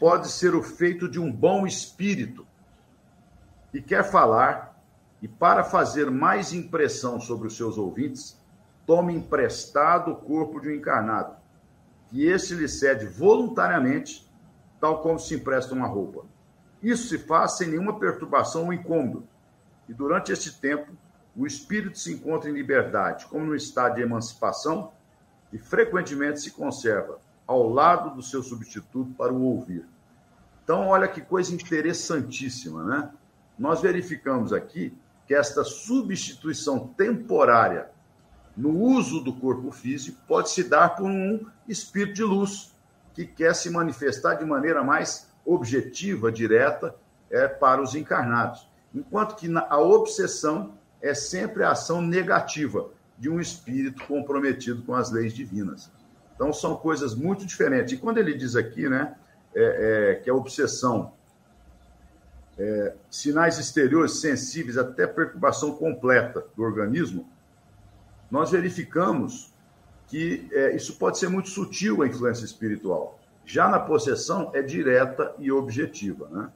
[0.00, 2.46] pode ser o feito de um bom espírito
[3.70, 4.82] que quer falar
[5.20, 8.34] e, para fazer mais impressão sobre os seus ouvintes,
[8.86, 11.36] tome emprestado o corpo de um encarnado,
[12.08, 14.26] que esse lhe cede voluntariamente,
[14.80, 16.24] tal como se empresta uma roupa.
[16.82, 19.28] Isso se faz sem nenhuma perturbação ou incômodo,
[19.86, 20.90] e durante este tempo
[21.36, 24.90] o espírito se encontra em liberdade, como no estado de emancipação,
[25.52, 27.20] e frequentemente se conserva
[27.52, 29.86] ao lado do seu substituto para o ouvir.
[30.64, 33.10] Então, olha que coisa interessantíssima, né?
[33.58, 37.90] Nós verificamos aqui que esta substituição temporária
[38.56, 42.74] no uso do corpo físico pode se dar por um espírito de luz
[43.14, 46.94] que quer se manifestar de maneira mais objetiva, direta,
[47.30, 48.68] é, para os encarnados.
[48.94, 52.88] Enquanto que a obsessão é sempre a ação negativa
[53.18, 55.90] de um espírito comprometido com as leis divinas.
[56.34, 57.92] Então, são coisas muito diferentes.
[57.92, 59.14] E quando ele diz aqui, né,
[59.54, 61.12] é, é, que a obsessão,
[62.58, 67.28] é, sinais exteriores sensíveis até perturbação completa do organismo,
[68.30, 69.52] nós verificamos
[70.08, 73.18] que é, isso pode ser muito sutil, a influência espiritual.
[73.44, 76.50] Já na possessão, é direta e objetiva, né?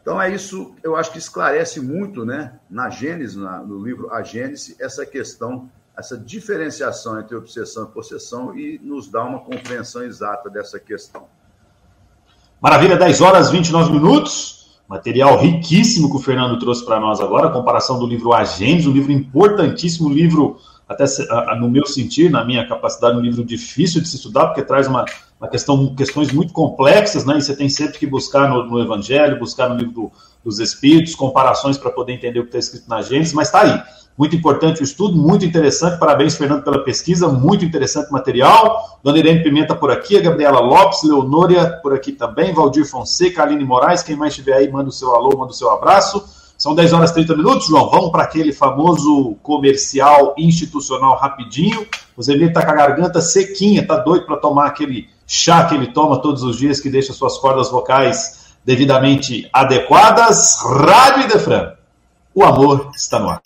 [0.00, 4.22] Então é isso, eu acho que esclarece muito, né, na Gênesis, na, no livro A
[4.22, 10.48] Gênesis, essa questão essa diferenciação entre obsessão e possessão e nos dá uma compreensão exata
[10.48, 11.26] dessa questão.
[12.60, 14.62] Maravilha, 10 horas 29 minutos.
[14.88, 19.10] Material riquíssimo que o Fernando trouxe para nós agora, comparação do livro Agentes, um livro
[19.10, 21.04] importantíssimo, um livro, até
[21.58, 25.06] no meu sentir, na minha capacidade, um livro difícil de se estudar, porque traz uma,
[25.40, 27.38] uma questão, questões muito complexas, né?
[27.38, 30.12] E você tem sempre que buscar no, no Evangelho, buscar no livro do,
[30.44, 33.82] dos espíritos, comparações para poder entender o que está escrito na Gênesis, mas está aí.
[34.16, 35.98] Muito importante o estudo, muito interessante.
[35.98, 37.28] Parabéns, Fernando, pela pesquisa.
[37.28, 38.98] Muito interessante o material.
[39.02, 43.64] Dona Irene Pimenta por aqui, a Gabriela Lopes, Leonória por aqui também, Valdir Fonseca, Aline
[43.64, 44.02] Moraes.
[44.02, 46.22] Quem mais estiver aí, manda o seu alô, manda o seu abraço.
[46.58, 47.90] São 10 horas e 30 minutos, João.
[47.90, 51.86] Vamos para aquele famoso comercial institucional rapidinho.
[52.16, 55.88] O Zemir está com a garganta sequinha, tá doido para tomar aquele chá que ele
[55.88, 60.60] toma todos os dias que deixa suas cordas vocais devidamente adequadas.
[60.62, 61.72] Rádio Idefran.
[62.34, 63.40] O amor está no ar.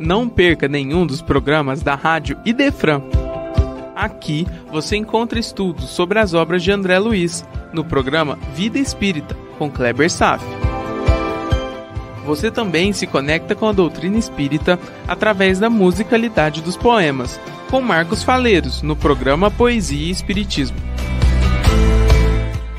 [0.00, 3.02] Não perca nenhum dos programas da Rádio Idefran.
[3.96, 9.68] Aqui você encontra estudos sobre as obras de André Luiz, no programa Vida Espírita, com
[9.68, 10.44] Kleber Saf.
[12.24, 18.22] Você também se conecta com a doutrina espírita através da musicalidade dos poemas, com Marcos
[18.22, 20.76] Faleiros, no programa Poesia e Espiritismo.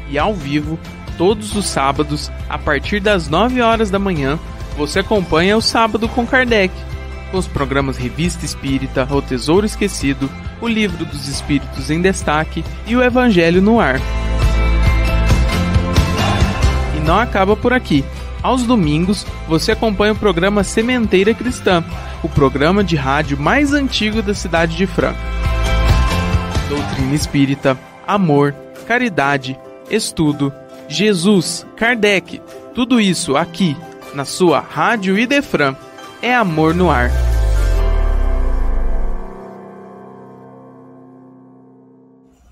[0.10, 0.80] E ao vivo,
[1.18, 4.40] todos os sábados, a partir das 9 horas da manhã,
[4.78, 6.74] você acompanha o Sábado com Kardec
[7.32, 10.30] com os programas Revista Espírita, O Tesouro Esquecido,
[10.62, 14.00] O Livro dos Espíritos em Destaque e o Evangelho no Ar.
[16.98, 18.04] E não acaba por aqui.
[18.42, 21.84] Aos domingos, você acompanha o programa Sementeira Cristã,
[22.24, 25.20] o programa de rádio mais antigo da cidade de Franca.
[26.70, 28.54] Doutrina espírita, amor,
[28.88, 30.54] caridade, estudo,
[30.88, 32.42] Jesus, Kardec,
[32.74, 33.76] tudo isso aqui,
[34.14, 35.76] na sua Rádio Idefran
[36.22, 37.10] é Amor no Ar.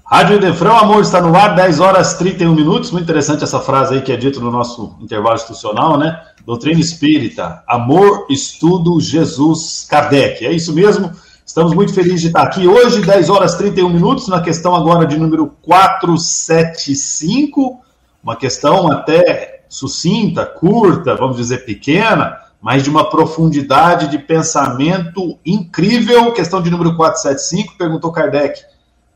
[0.05, 2.91] Rádio Defrão, amor está no ar, 10 horas 31 minutos.
[2.91, 6.17] Muito interessante essa frase aí que é dita no nosso intervalo institucional, né?
[6.45, 10.45] Doutrina espírita, amor, estudo, Jesus, Kardec.
[10.45, 11.11] É isso mesmo.
[11.45, 15.17] Estamos muito felizes de estar aqui hoje, 10 horas 31 minutos, na questão agora de
[15.17, 17.81] número 475.
[18.23, 26.31] Uma questão até sucinta, curta, vamos dizer pequena, mas de uma profundidade de pensamento incrível.
[26.31, 28.61] Questão de número 475, perguntou Kardec: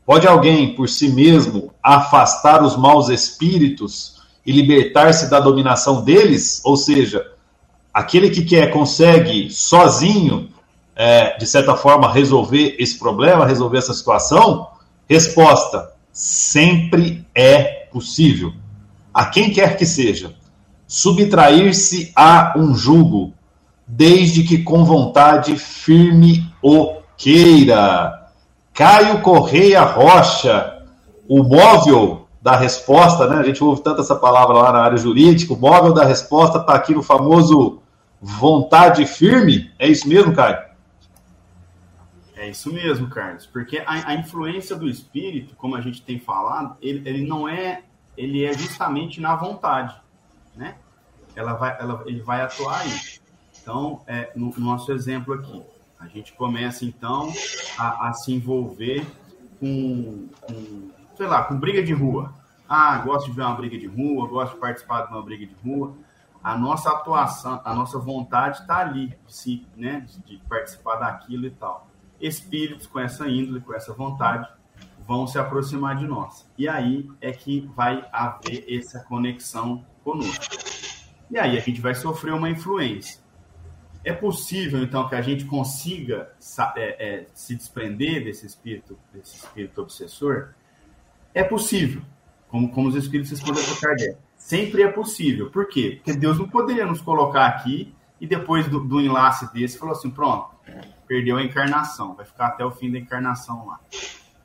[0.06, 6.60] pode alguém, por si mesmo, afastar os maus espíritos e libertar-se da dominação deles?
[6.64, 7.24] Ou seja,
[7.92, 10.48] aquele que quer consegue sozinho,
[10.94, 14.68] é, de certa forma, resolver esse problema, resolver essa situação?
[15.08, 18.52] Resposta: sempre é possível.
[19.12, 20.34] A quem quer que seja
[20.92, 23.32] subtrair-se a um jugo,
[23.86, 28.28] desde que com vontade firme o queira.
[28.74, 30.82] Caio Correia Rocha,
[31.26, 33.36] o móvel da resposta, né?
[33.36, 36.74] A gente ouve tanto essa palavra lá na área jurídica, o móvel da resposta está
[36.74, 37.80] aqui no famoso
[38.20, 39.72] vontade firme.
[39.78, 40.58] É isso mesmo, Caio?
[42.36, 46.76] É isso mesmo, Carlos, porque a, a, influência do espírito, como a gente tem falado,
[46.82, 47.80] ele, ele não é,
[48.14, 49.94] ele é justamente na vontade,
[50.54, 50.74] né?
[51.34, 53.20] Ela vai, ela, ele vai atuar aí.
[53.60, 55.62] Então, é, no, no, nosso exemplo aqui,
[55.98, 57.32] a gente começa então
[57.78, 59.06] a, a se envolver
[59.60, 62.34] com, com, sei lá, com briga de rua.
[62.68, 65.54] Ah, gosto de ver uma briga de rua, gosto de participar de uma briga de
[65.64, 65.94] rua.
[66.42, 71.50] A nossa atuação, a nossa vontade está ali, de, se, né, de participar daquilo e
[71.50, 71.86] tal.
[72.20, 74.48] Espíritos com essa índole, com essa vontade,
[75.06, 76.48] vão se aproximar de nós.
[76.58, 80.91] E aí é que vai haver essa conexão conosco.
[81.30, 83.20] E aí a gente vai sofrer uma influência.
[84.04, 86.32] É possível, então, que a gente consiga
[86.76, 90.50] é, é, se desprender desse espírito, desse espírito obsessor?
[91.32, 92.02] É possível,
[92.48, 94.18] como, como os espíritos respondem para Kardec.
[94.36, 95.50] Sempre é possível.
[95.50, 96.00] Por quê?
[96.02, 100.10] Porque Deus não poderia nos colocar aqui e depois do, do enlace desse, falou assim:
[100.10, 100.50] pronto,
[101.06, 103.80] perdeu a encarnação, vai ficar até o fim da encarnação lá.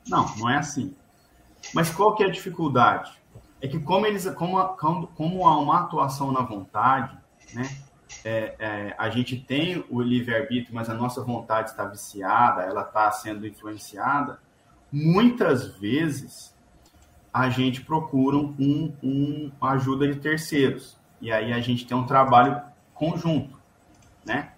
[0.06, 0.94] Não, não é assim.
[1.74, 3.17] Mas qual que é a dificuldade?
[3.60, 7.16] É que como eles como, como há uma atuação na vontade,
[7.52, 7.68] né?
[8.24, 13.10] É, é, a gente tem o livre-arbítrio, mas a nossa vontade está viciada, ela está
[13.12, 14.40] sendo influenciada,
[14.90, 16.54] muitas vezes
[17.32, 20.96] a gente procura um, um, ajuda de terceiros.
[21.20, 22.60] E aí a gente tem um trabalho
[22.94, 23.60] conjunto,
[24.24, 24.52] né?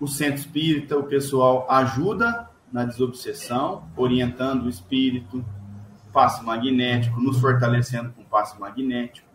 [0.00, 5.44] O centro espírita, o pessoal ajuda na desobsessão, orientando o espírito,
[6.14, 9.28] passe magnético, nos fortalecendo com passe magnético.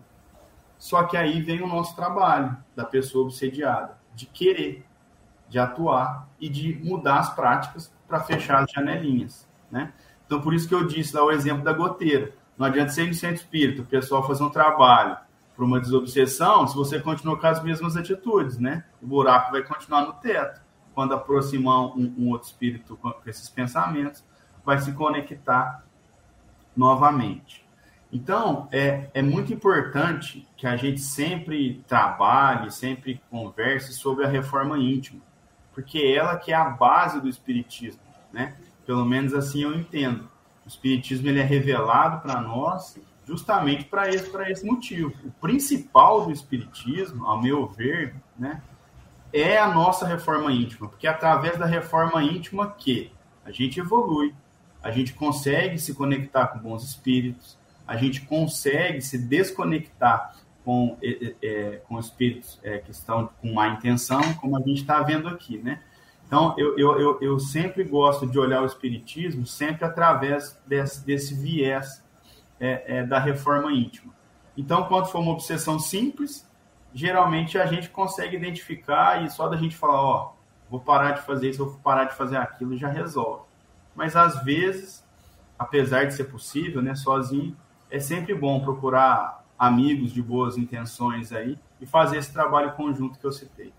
[0.78, 4.86] Só que aí vem o nosso trabalho da pessoa obsediada, de querer,
[5.50, 9.92] de atuar e de mudar as práticas para fechar as janelinhas, né?
[10.26, 12.32] Então, por isso que eu disse lá o exemplo da goteira.
[12.58, 15.18] Não adianta ser no centro espírita, o pessoal fazer um trabalho
[15.56, 18.86] para uma desobsessão se você continua com as mesmas atitudes, né?
[19.02, 20.62] O buraco vai continuar no teto.
[20.94, 24.24] Quando aproximar um, um outro espírito com esses pensamentos,
[24.64, 25.84] vai se conectar
[26.80, 27.68] novamente.
[28.12, 34.80] Então, é, é muito importante que a gente sempre trabalhe, sempre converse sobre a reforma
[34.80, 35.22] íntima,
[35.74, 38.02] porque ela que é a base do espiritismo,
[38.32, 38.56] né?
[38.86, 40.24] Pelo menos assim eu entendo.
[40.66, 45.14] O espiritismo ele é revelado para nós justamente para esse, esse motivo.
[45.24, 48.62] O principal do espiritismo, ao meu ver, né,
[49.32, 53.12] é a nossa reforma íntima, porque é através da reforma íntima que
[53.46, 54.34] a gente evolui,
[54.82, 57.58] a gente consegue se conectar com bons espíritos,
[57.88, 63.70] a gente consegue se desconectar com, é, é, com espíritos é, que estão com má
[63.70, 65.82] intenção, como a gente está vendo aqui, né?
[66.28, 71.34] Então, eu, eu, eu, eu, sempre gosto de olhar o espiritismo sempre através desse, desse
[71.34, 72.04] viés
[72.60, 74.14] é, é, da reforma íntima.
[74.56, 76.48] Então, quando for uma obsessão simples,
[76.94, 80.34] geralmente a gente consegue identificar e só da gente falar, ó,
[80.70, 83.49] vou parar de fazer isso, vou parar de fazer aquilo, já resolve.
[84.00, 85.04] Mas às vezes,
[85.60, 87.54] apesar de ser possível, né, sozinho,
[87.92, 93.26] é sempre bom procurar amigos de boas intenções aí e fazer esse trabalho conjunto que
[93.26, 93.74] eu citei.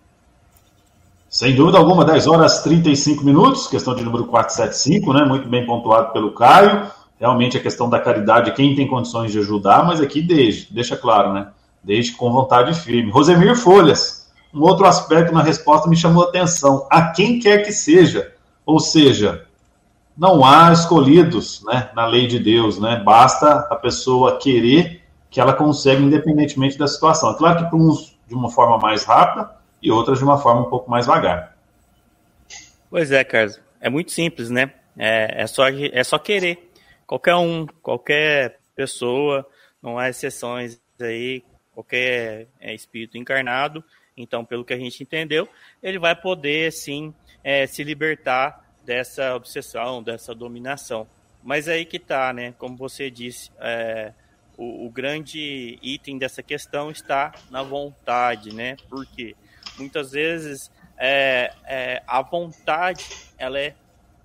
[1.26, 5.24] Sem dúvida alguma, 10 horas 35 minutos, questão de número 475, né?
[5.24, 6.90] Muito bem pontuado pelo Caio.
[7.18, 11.32] Realmente a questão da caridade, quem tem condições de ajudar, mas aqui deixa, deixa claro,
[11.32, 11.48] né?
[11.82, 13.10] Desde com vontade firme.
[13.10, 16.86] Rosemir Folhas, um outro aspecto na resposta me chamou a atenção.
[16.90, 18.34] A quem quer que seja,
[18.66, 19.46] ou seja,
[20.20, 23.02] não há escolhidos né, na lei de Deus, né?
[23.02, 27.30] Basta a pessoa querer que ela consegue, independentemente da situação.
[27.30, 29.50] É claro que para uns de uma forma mais rápida
[29.80, 31.56] e outras de uma forma um pouco mais vagar.
[32.90, 33.58] Pois é, Carlos.
[33.80, 34.70] É muito simples, né?
[34.94, 36.70] É, é, só, é só querer.
[37.06, 39.46] Qualquer um, qualquer pessoa,
[39.82, 41.42] não há exceções aí
[41.72, 43.82] qualquer é, espírito encarnado,
[44.14, 45.48] então, pelo que a gente entendeu,
[45.82, 51.07] ele vai poder, sim, é, se libertar dessa obsessão, dessa dominação.
[51.45, 52.53] Mas aí que tá, né?
[52.59, 54.12] Como você disse, é,
[54.59, 58.74] o, o, grande item dessa questão está na vontade, né?
[58.88, 59.36] Porque
[59.78, 63.07] muitas vezes é, é, a vontade
[63.38, 63.76] ela é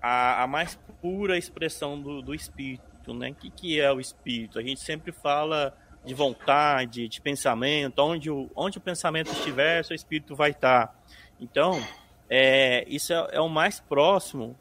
[0.02, 3.30] a, a mais pura expressão do, do espírito, né?
[3.30, 4.58] O que, que é o espírito?
[4.58, 9.94] A gente sempre fala de vontade, de pensamento, onde o, onde o pensamento estiver, seu
[9.94, 10.92] espírito vai estar.
[11.40, 11.80] Então,
[12.28, 14.56] é, isso é, é, o mais próximo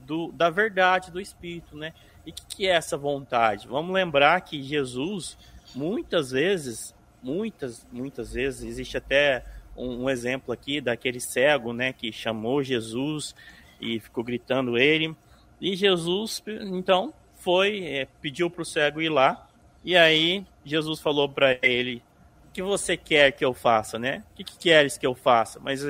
[0.00, 1.92] do, da verdade do espírito, né?
[2.24, 3.66] E o que, que é essa vontade?
[3.66, 5.36] Vamos lembrar que Jesus,
[5.74, 9.44] muitas vezes, muitas, muitas vezes, existe até
[9.76, 13.34] um, um exemplo aqui daquele cego, né, que chamou Jesus
[13.80, 15.14] e ficou gritando ele.
[15.60, 19.48] E Jesus, então, foi, é, pediu para o cego ir lá
[19.84, 22.02] e aí Jesus falou para ele:
[22.48, 24.22] "O que você quer que eu faça, né?
[24.32, 25.82] O que, que queres que eu faça?" Mas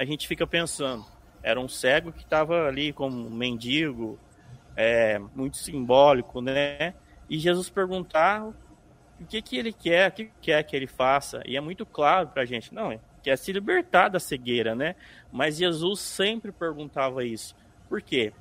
[0.00, 1.04] a gente fica pensando,
[1.42, 4.18] era um cego que estava ali como um mendigo,
[4.74, 6.94] é, muito simbólico, né?
[7.28, 8.54] E Jesus perguntar o
[9.28, 12.44] que que ele quer, o que quer que ele faça, e é muito claro para
[12.44, 14.96] a gente, não, quer se libertar da cegueira, né?
[15.30, 17.54] Mas Jesus sempre perguntava isso.
[17.86, 18.32] Por quê?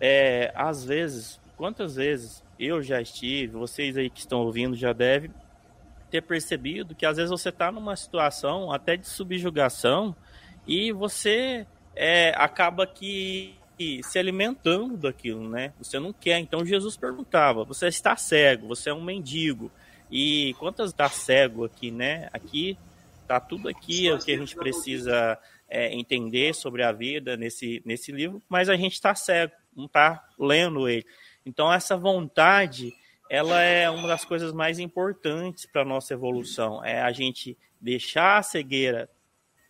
[0.00, 5.30] É, às vezes, quantas vezes eu já estive, vocês aí que estão ouvindo já devem
[6.10, 10.16] ter percebido que às vezes você está numa situação até de subjugação
[10.66, 13.54] e você é, acaba que
[14.02, 15.72] se alimentando daquilo, né?
[15.78, 16.38] Você não quer.
[16.38, 18.68] Então Jesus perguntava: você está cego?
[18.68, 19.70] Você é um mendigo?
[20.10, 22.28] E quantas está cego aqui, né?
[22.32, 22.78] Aqui
[23.26, 25.38] tá tudo aqui o que a gente precisa
[25.68, 30.24] é, entender sobre a vida nesse nesse livro, mas a gente está cego, não está
[30.38, 31.04] lendo ele.
[31.44, 32.94] Então essa vontade,
[33.28, 38.38] ela é uma das coisas mais importantes para a nossa evolução, é a gente deixar
[38.38, 39.10] a cegueira,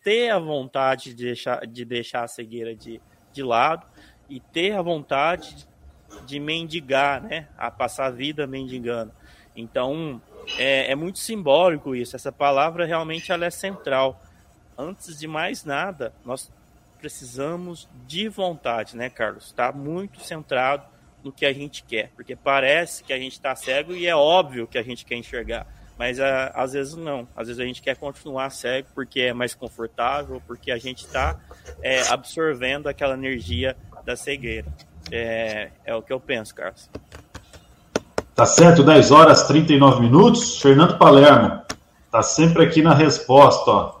[0.07, 3.01] ter a vontade de deixar, de deixar a cegueira de,
[3.33, 3.85] de lado
[4.29, 5.67] e ter a vontade
[6.25, 7.49] de mendigar, né?
[7.57, 9.11] A passar a vida mendigando.
[9.53, 10.21] Então,
[10.57, 12.15] é, é, muito simbólico isso.
[12.15, 14.21] Essa palavra realmente ela é central.
[14.77, 16.49] Antes de mais nada, nós
[16.99, 19.47] precisamos de vontade, né, Carlos?
[19.47, 20.85] Está muito centrado
[21.21, 24.67] no que a gente quer, porque parece que a gente está cego e é óbvio
[24.67, 25.67] que a gente quer enxergar,
[25.97, 27.27] mas a, às vezes não.
[27.35, 31.39] Às vezes a gente quer continuar cego porque é mais confortável, porque a gente está
[31.81, 33.75] é, absorvendo aquela energia
[34.05, 34.67] da cegueira.
[35.11, 36.89] É, é o que eu penso, Carlos.
[38.35, 40.61] Tá certo, 10 horas 39 minutos.
[40.61, 41.61] Fernando Palermo
[42.11, 43.97] tá sempre aqui na resposta, ó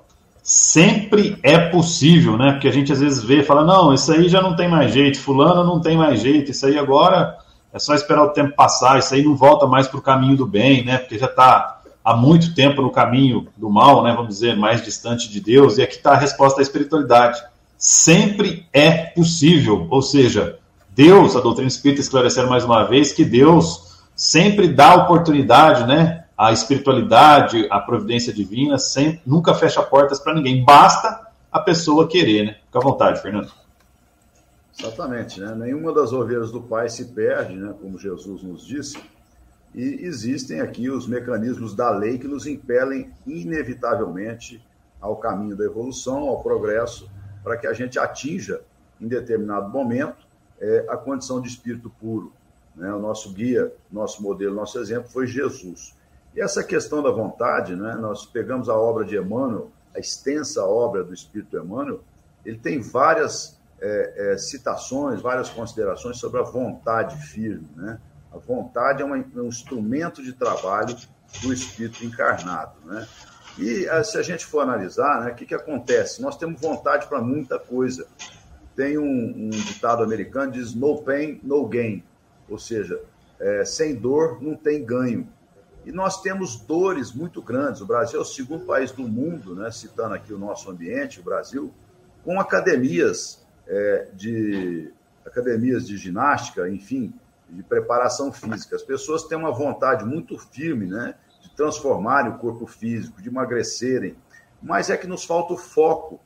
[0.47, 2.53] sempre é possível, né?
[2.53, 4.93] Porque a gente às vezes vê e fala, não, isso aí já não tem mais
[4.93, 7.37] jeito, fulano não tem mais jeito, isso aí agora
[7.73, 10.47] é só esperar o tempo passar, isso aí não volta mais para o caminho do
[10.47, 10.99] bem, né?
[10.99, 11.76] Porque já está
[12.07, 14.13] há muito tempo no caminho do mal, né?
[14.13, 17.43] Vamos dizer, mais distante de Deus, e aqui está a resposta da espiritualidade.
[17.77, 20.57] Sempre é possível, ou seja,
[20.91, 26.23] Deus, a doutrina espírita esclarecer mais uma vez que Deus sempre dá oportunidade, né?
[26.37, 30.63] A espiritualidade, a providência divina, sempre, nunca fecha portas para ninguém.
[30.63, 32.55] Basta a pessoa querer, né?
[32.67, 33.51] Fica à vontade, Fernando.
[34.79, 35.53] Exatamente, né?
[35.55, 37.73] Nenhuma das ovelhas do Pai se perde, né?
[37.81, 38.97] Como Jesus nos disse.
[39.77, 44.59] E existem aqui os mecanismos da lei que nos impelem inevitavelmente
[44.99, 47.07] ao caminho da evolução, ao progresso,
[47.43, 48.63] para que a gente atinja,
[48.99, 50.25] em determinado momento,
[50.59, 52.33] é, a condição de espírito puro.
[52.75, 52.91] Né?
[52.91, 55.95] O nosso guia, nosso modelo, nosso exemplo foi Jesus.
[56.35, 57.93] E essa questão da vontade, né?
[58.01, 62.01] nós pegamos a obra de Emmanuel, a extensa obra do Espírito Emmanuel,
[62.43, 67.67] ele tem várias é, é, citações, várias considerações sobre a vontade firme.
[67.75, 67.99] Né?
[68.37, 70.95] A vontade é um, um instrumento de trabalho
[71.41, 72.73] do Espírito encarnado.
[72.85, 73.07] Né?
[73.57, 76.21] E é, se a gente for analisar, né, o que, que acontece?
[76.21, 78.07] Nós temos vontade para muita coisa.
[78.75, 82.03] Tem um, um ditado americano que diz no pain, no gain.
[82.47, 83.01] Ou seja,
[83.39, 85.27] é, sem dor não tem ganho.
[85.83, 87.81] E nós temos dores muito grandes.
[87.81, 91.23] O Brasil é o segundo país do mundo, né, citando aqui o nosso ambiente, o
[91.23, 91.73] Brasil,
[92.23, 94.91] com academias é, de
[95.25, 97.13] academias de ginástica, enfim,
[97.49, 98.75] de preparação física.
[98.75, 104.15] As pessoas têm uma vontade muito firme, né, de transformarem o corpo físico, de emagrecerem,
[104.61, 106.19] mas é que nos falta o foco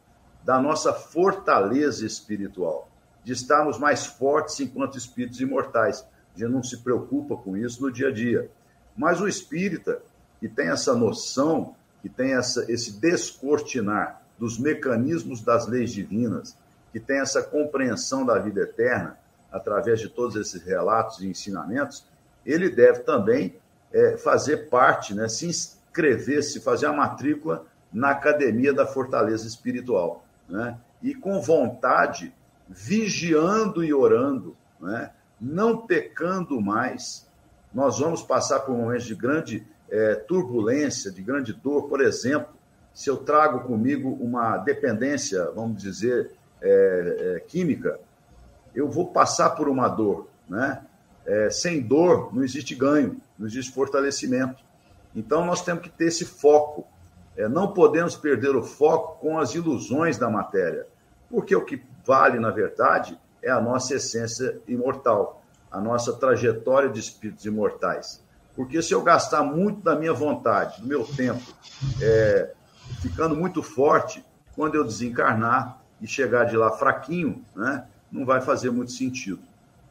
[0.43, 2.89] da nossa fortaleza espiritual,
[3.23, 6.05] de estarmos mais fortes enquanto espíritos imortais.
[6.35, 8.49] A gente não se preocupa com isso no dia a dia.
[8.95, 10.01] Mas o espírita,
[10.39, 16.57] que tem essa noção, que tem essa, esse descortinar dos mecanismos das leis divinas,
[16.91, 19.17] que tem essa compreensão da vida eterna,
[19.51, 22.05] através de todos esses relatos e ensinamentos,
[22.45, 23.55] ele deve também
[23.91, 30.23] é, fazer parte, né, se inscrever, se fazer a matrícula na Academia da Fortaleza Espiritual.
[30.47, 30.77] Né?
[31.01, 32.33] E com vontade,
[32.69, 35.11] vigiando e orando, né?
[35.39, 37.27] não pecando mais.
[37.73, 41.89] Nós vamos passar por momentos de grande é, turbulência, de grande dor.
[41.89, 42.53] Por exemplo,
[42.93, 46.31] se eu trago comigo uma dependência, vamos dizer,
[46.61, 47.99] é, é, química,
[48.75, 50.27] eu vou passar por uma dor.
[50.47, 50.81] Né?
[51.25, 54.63] É, sem dor não existe ganho, não existe fortalecimento.
[55.15, 56.85] Então nós temos que ter esse foco.
[57.35, 60.85] É, não podemos perder o foco com as ilusões da matéria,
[61.29, 65.41] porque o que vale, na verdade, é a nossa essência imortal,
[65.71, 68.21] a nossa trajetória de espíritos imortais.
[68.55, 71.41] Porque se eu gastar muito da minha vontade, do meu tempo,
[72.01, 72.51] é,
[73.01, 74.23] ficando muito forte,
[74.55, 79.39] quando eu desencarnar e chegar de lá fraquinho, né, não vai fazer muito sentido.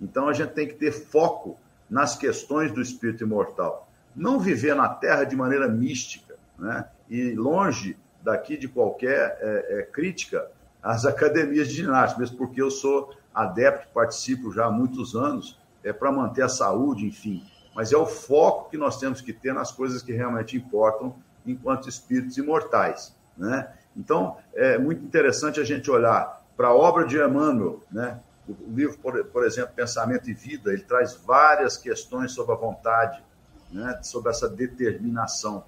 [0.00, 1.58] Então a gente tem que ter foco
[1.88, 3.88] nas questões do espírito imortal.
[4.14, 6.88] Não viver na Terra de maneira mística, né?
[7.08, 10.48] e longe daqui de qualquer é, é, crítica
[10.82, 15.92] às academias de ginástica, mesmo porque eu sou adepto, participo já há muitos anos, é
[15.92, 17.42] para manter a saúde, enfim.
[17.74, 21.14] Mas é o foco que nós temos que ter nas coisas que realmente importam
[21.46, 23.16] enquanto espíritos imortais.
[23.36, 23.72] Né?
[23.96, 28.20] Então, é muito interessante a gente olhar para a obra de Emmanuel, né?
[28.46, 33.24] O livro, por, por, exemplo, Pensamento e Vida, ele traz várias questões sobre a vontade,
[33.72, 33.98] né?
[34.02, 35.64] sobre essa determinação.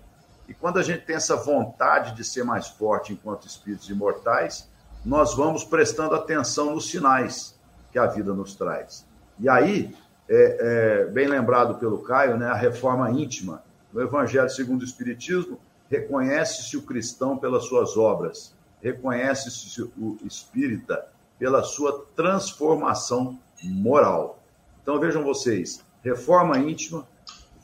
[0.47, 4.69] E quando a gente tem essa vontade de ser mais forte enquanto espíritos imortais,
[5.03, 7.59] nós vamos prestando atenção nos sinais
[7.91, 9.07] que a vida nos traz.
[9.39, 9.97] E aí,
[10.29, 13.63] é, é, bem lembrado pelo Caio, né, a reforma íntima.
[13.91, 21.09] No Evangelho segundo o Espiritismo, reconhece-se o cristão pelas suas obras, reconhece-se o espírita
[21.39, 24.43] pela sua transformação moral.
[24.83, 27.07] Então vejam vocês: reforma íntima,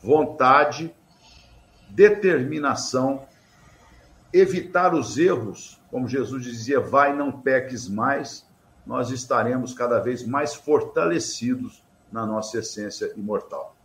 [0.02, 0.94] vontade,
[1.90, 3.26] determinação,
[4.32, 8.46] evitar os erros, como Jesus dizia, vai, não peques mais,
[8.86, 13.77] nós estaremos cada vez mais fortalecidos na nossa essência imortal.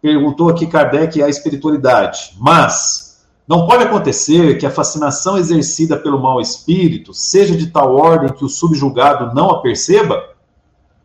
[0.02, 6.40] Perguntou aqui Kardec a espiritualidade, mas não pode acontecer que a fascinação exercida pelo mau
[6.40, 10.29] espírito seja de tal ordem que o subjugado não a perceba?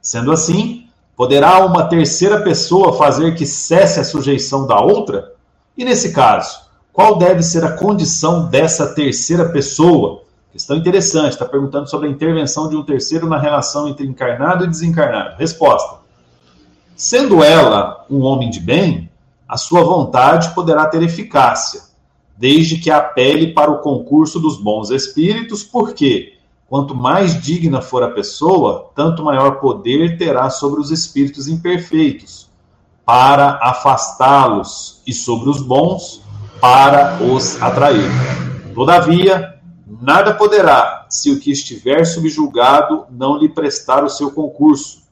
[0.06, 0.88] Sendo assim,
[1.18, 5.34] poderá uma terceira pessoa fazer que cesse a sujeição da outra?
[5.76, 6.60] E nesse caso,
[6.94, 10.22] qual deve ser a condição dessa terceira pessoa?
[10.52, 14.68] Questão interessante, está perguntando sobre a intervenção de um terceiro na relação entre encarnado e
[14.68, 15.38] desencarnado.
[15.40, 15.96] Resposta:
[16.96, 19.10] Sendo ela um homem de bem,
[19.50, 21.82] a sua vontade poderá ter eficácia,
[22.38, 26.35] desde que apele para o concurso dos bons espíritos, porque
[26.68, 32.50] quanto mais digna for a pessoa, tanto maior poder terá sobre os espíritos imperfeitos,
[33.06, 36.24] para afastá-los, e sobre os bons,
[36.60, 38.10] para os atrair.
[38.74, 39.60] Todavia,
[40.02, 45.04] nada poderá, se o que estiver subjugado não lhe prestar o seu concurso.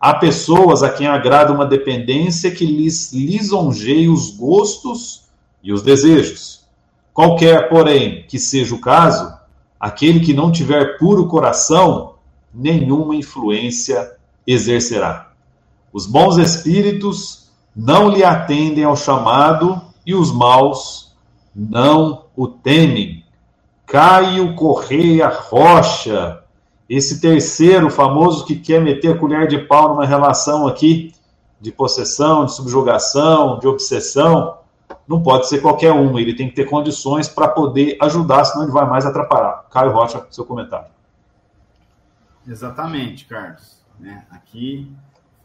[0.00, 5.24] Há pessoas a quem agrada uma dependência que lhes lisonjeie os gostos
[5.62, 6.66] e os desejos.
[7.14, 9.35] Qualquer, porém, que seja o caso,
[9.78, 12.14] aquele que não tiver puro coração,
[12.52, 14.16] nenhuma influência
[14.46, 15.32] exercerá.
[15.92, 21.14] Os bons espíritos não lhe atendem ao chamado e os maus
[21.54, 23.24] não o temem.
[23.86, 26.42] Caio Correia Rocha,
[26.88, 31.12] esse terceiro famoso que quer meter a colher de pau numa relação aqui
[31.60, 34.58] de possessão, de subjugação, de obsessão,
[35.06, 38.72] não pode ser qualquer um, ele tem que ter condições para poder ajudar, senão ele
[38.72, 39.64] vai mais atrapalhar.
[39.70, 40.88] Caio Rocha, seu comentário.
[42.46, 43.84] Exatamente, Carlos.
[43.98, 44.26] Né?
[44.30, 44.92] Aqui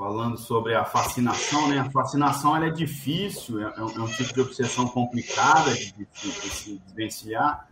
[0.01, 1.77] falando sobre a fascinação, né?
[1.77, 6.07] A fascinação é difícil, é, é, um, é um tipo de obsessão complicada de, de,
[6.11, 7.67] de, se vivenciar,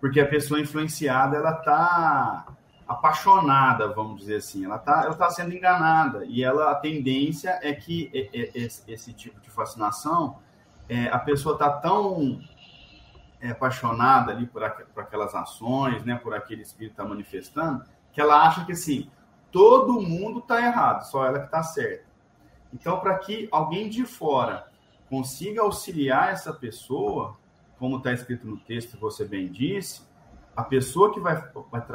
[0.00, 2.46] porque a pessoa influenciada ela está
[2.88, 7.74] apaixonada, vamos dizer assim, ela está ela tá sendo enganada e ela a tendência é
[7.74, 8.10] que
[8.54, 10.38] esse, esse tipo de fascinação
[10.88, 12.40] é, a pessoa está tão
[13.40, 18.20] é, apaixonada ali por, por aquelas ações, né, por aquele espírito que está manifestando, que
[18.20, 19.10] ela acha que assim
[19.50, 22.04] todo mundo está errado, só ela que está certa.
[22.72, 24.66] Então, para que alguém de fora
[25.08, 27.36] consiga auxiliar essa pessoa,
[27.78, 30.02] como está escrito no texto, você bem disse,
[30.54, 31.42] a pessoa que vai,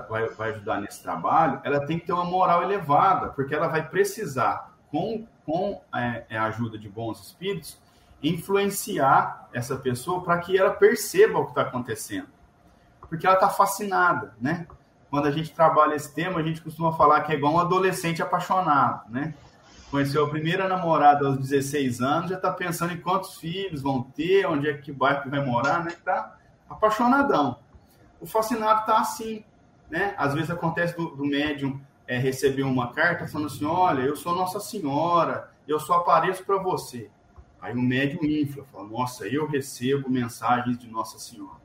[0.10, 3.88] vai, vai ajudar nesse trabalho, ela tem que ter uma moral elevada, porque ela vai
[3.88, 7.82] precisar, com, com é, é a ajuda de bons espíritos,
[8.24, 12.28] influenciar essa pessoa para que ela perceba o que está acontecendo.
[13.10, 14.68] Porque ela está fascinada, né?
[15.12, 18.22] quando a gente trabalha esse tema, a gente costuma falar que é igual um adolescente
[18.22, 19.34] apaixonado, né?
[19.92, 24.48] Conheceu a primeira namorada aos 16 anos, já está pensando em quantos filhos vão ter,
[24.48, 25.92] onde é que bairro vai morar, né?
[26.06, 26.38] Tá
[26.70, 27.60] apaixonadão.
[28.22, 29.44] O fascinado está assim,
[29.90, 30.16] né?
[30.18, 34.34] Às vezes acontece do, do médium é, receber uma carta falando assim, olha, eu sou
[34.34, 37.12] Nossa Senhora, eu só apareço para você.
[37.62, 41.62] Aí o médium infla, fala, nossa, eu recebo mensagens de Nossa Senhora.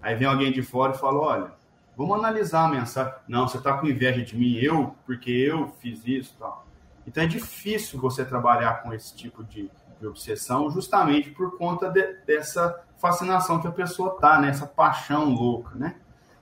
[0.00, 1.52] Aí vem alguém de fora e fala, olha,
[1.96, 3.14] Vamos analisar a mensagem.
[3.26, 6.66] Não, você está com inveja de mim, eu, porque eu fiz isso tal.
[7.06, 12.02] Então é difícil você trabalhar com esse tipo de, de obsessão, justamente por conta de,
[12.26, 14.50] dessa fascinação que a pessoa tá, né?
[14.50, 15.96] Essa paixão louca, né?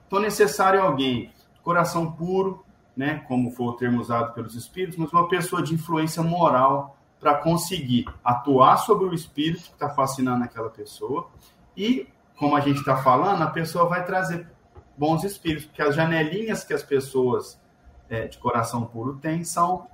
[0.05, 1.31] Então é necessário alguém
[1.63, 2.65] coração puro,
[2.95, 3.23] né?
[3.25, 8.05] Como foi o termo usado pelos espíritos, mas uma pessoa de influência moral para conseguir
[8.23, 11.27] atuar sobre o espírito que está fascinando aquela pessoa
[11.75, 12.07] e,
[12.37, 14.47] como a gente está falando, a pessoa vai trazer
[14.95, 17.59] bons espíritos, porque as janelinhas que as pessoas
[18.07, 19.87] é, de coração puro têm são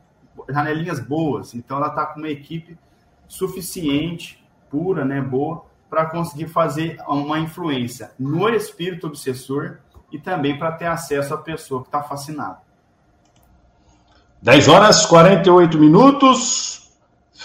[0.49, 1.53] janelinhas boas.
[1.53, 2.77] Então ela está com uma equipe
[3.29, 9.77] suficiente, pura, né, boa, para conseguir fazer uma influência no espírito obsessor
[10.11, 12.59] e também para ter acesso à pessoa que está fascinada.
[14.41, 16.80] 10 horas 48 minutos.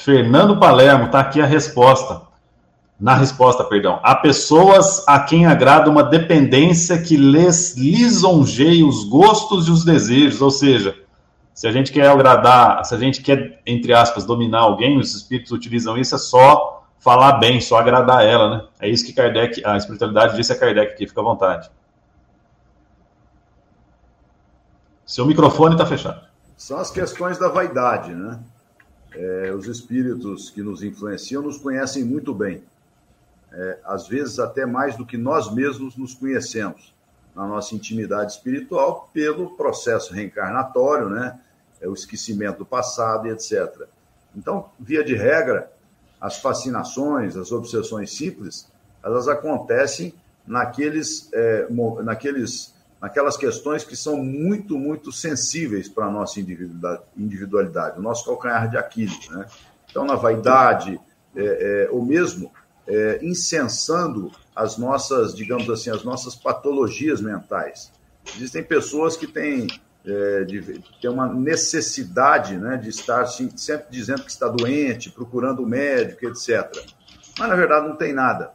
[0.05, 2.26] Fernando Palermo, está aqui a resposta
[2.99, 4.01] na resposta, perdão.
[4.03, 10.40] Há pessoas a quem agrada uma dependência que lhes lisonjeie os gostos e os desejos,
[10.40, 10.97] ou seja,
[11.53, 15.53] se a gente quer agradar, se a gente quer, entre aspas, dominar alguém, os espíritos
[15.53, 18.64] utilizam isso, é só falar bem, só agradar ela, né?
[18.80, 21.70] É isso que Kardec, a espiritualidade disse a Kardec aqui, fica à vontade.
[25.05, 26.20] Seu microfone está fechado.
[26.57, 28.40] São as questões da vaidade, né?
[29.19, 32.62] É, os espíritos que nos influenciam nos conhecem muito bem
[33.57, 36.95] é, às vezes até mais do que nós mesmos nos conhecemos
[37.35, 41.41] na nossa intimidade espiritual pelo processo reencarnatório, né?
[41.81, 43.87] é, o esquecimento do passado e etc.
[44.35, 45.73] Então, via de regra,
[46.21, 48.71] as fascinações, as obsessões simples,
[49.03, 50.14] elas acontecem
[50.47, 51.67] naqueles, é,
[52.03, 52.75] naqueles,
[53.07, 56.40] naquelas questões que são muito, muito sensíveis para a nossa
[57.16, 59.28] individualidade, o nosso calcanhar de Aquiles.
[59.28, 59.46] Né?
[59.88, 61.00] Então, na vaidade,
[61.36, 62.50] é, é, ou mesmo
[62.84, 67.92] é, incensando as nossas, digamos assim, as nossas patologias mentais.
[68.34, 69.68] Existem pessoas que têm,
[70.04, 75.62] é, de, têm uma necessidade né, de estar assim, sempre dizendo que está doente, procurando
[75.62, 76.84] o médico, etc.
[77.38, 78.50] Mas, na verdade, não tem nada.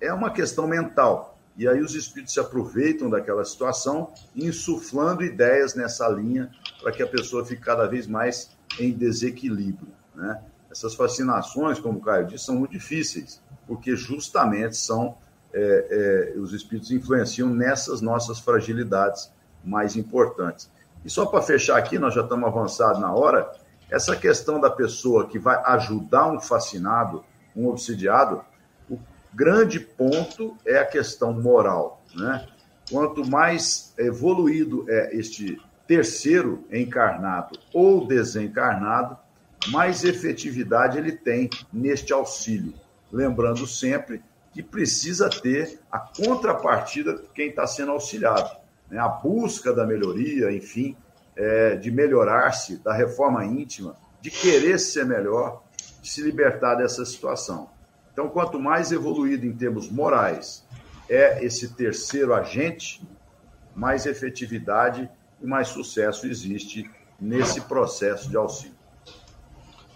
[0.00, 1.35] É uma questão mental.
[1.56, 6.50] E aí os espíritos se aproveitam daquela situação, insuflando ideias nessa linha
[6.82, 9.88] para que a pessoa fique cada vez mais em desequilíbrio.
[10.14, 10.42] Né?
[10.70, 15.16] Essas fascinações, como o Caio disse, são muito difíceis, porque justamente são
[15.52, 19.32] é, é, os espíritos influenciam nessas nossas fragilidades
[19.64, 20.70] mais importantes.
[21.02, 23.50] E só para fechar aqui, nós já estamos avançados na hora,
[23.90, 28.44] essa questão da pessoa que vai ajudar um fascinado, um obsidiado,
[29.36, 32.02] grande ponto é a questão moral.
[32.14, 32.48] Né?
[32.90, 39.16] Quanto mais evoluído é este terceiro encarnado ou desencarnado,
[39.68, 42.72] mais efetividade ele tem neste auxílio.
[43.12, 44.22] Lembrando sempre
[44.52, 48.56] que precisa ter a contrapartida de quem está sendo auxiliado.
[48.90, 48.98] Né?
[48.98, 50.96] A busca da melhoria, enfim,
[51.36, 55.62] é, de melhorar-se, da reforma íntima, de querer ser melhor,
[56.00, 57.75] de se libertar dessa situação.
[58.16, 60.64] Então, quanto mais evoluído em termos morais
[61.06, 63.06] é esse terceiro agente,
[63.74, 65.06] mais efetividade
[65.38, 66.90] e mais sucesso existe
[67.20, 68.74] nesse processo de auxílio.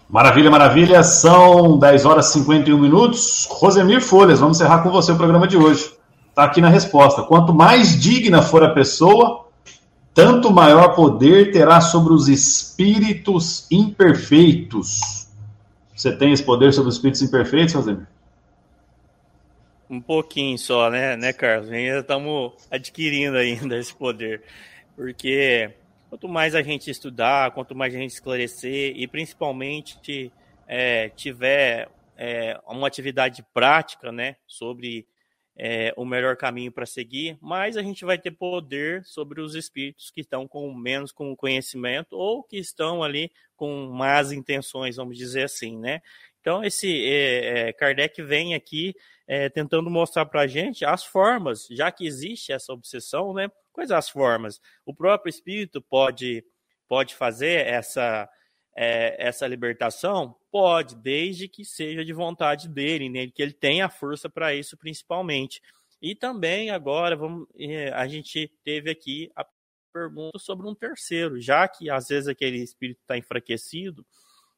[0.07, 1.01] Maravilha, maravilha.
[1.01, 3.47] São 10 horas e 51 minutos.
[3.49, 5.91] Rosemir Folhas, vamos encerrar com você o programa de hoje.
[6.29, 7.23] Está aqui na resposta.
[7.23, 9.47] Quanto mais digna for a pessoa,
[10.13, 15.20] tanto maior poder terá sobre os espíritos imperfeitos.
[16.01, 18.07] Você tem esse poder sobre os espíritos imperfeitos, Rosemir?
[19.87, 21.69] Um pouquinho só, né, né, Carlos?
[21.69, 24.41] Ainda estamos adquirindo ainda esse poder.
[24.95, 25.71] Porque
[26.09, 30.31] quanto mais a gente estudar, quanto mais a gente esclarecer e principalmente
[30.67, 31.87] é, tiver
[32.17, 35.05] é, uma atividade prática, né, sobre
[35.55, 40.09] é, o melhor caminho para seguir, mais a gente vai ter poder sobre os espíritos
[40.09, 43.31] que estão com menos com conhecimento ou que estão ali
[43.61, 46.01] com más intenções, vamos dizer assim, né?
[46.39, 48.95] Então esse é, é, Kardec vem aqui
[49.27, 53.51] é, tentando mostrar para a gente as formas, já que existe essa obsessão, né?
[53.71, 54.59] Quais as formas?
[54.83, 56.43] O próprio espírito pode,
[56.87, 58.27] pode fazer essa,
[58.75, 60.35] é, essa libertação?
[60.49, 63.27] Pode, desde que seja de vontade dele, né?
[63.27, 65.61] que ele tenha força para isso, principalmente.
[66.01, 69.45] E também agora vamos, é, a gente teve aqui a
[69.91, 74.05] pergunta sobre um terceiro, já que às vezes aquele espírito está enfraquecido,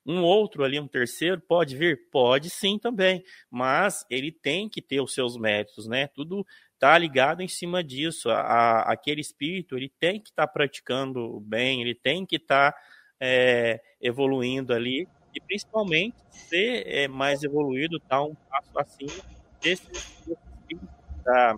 [0.05, 2.09] um outro ali, um terceiro, pode vir?
[2.11, 6.07] Pode sim também, mas ele tem que ter os seus méritos, né?
[6.07, 8.29] Tudo está ligado em cima disso.
[8.29, 12.73] A, a, aquele espírito ele tem que estar tá praticando bem, ele tem que estar
[12.73, 12.79] tá,
[13.19, 19.23] é, evoluindo ali e principalmente ser é, mais evoluído, tá um passo acima
[19.61, 20.77] desse espírito que
[21.17, 21.57] está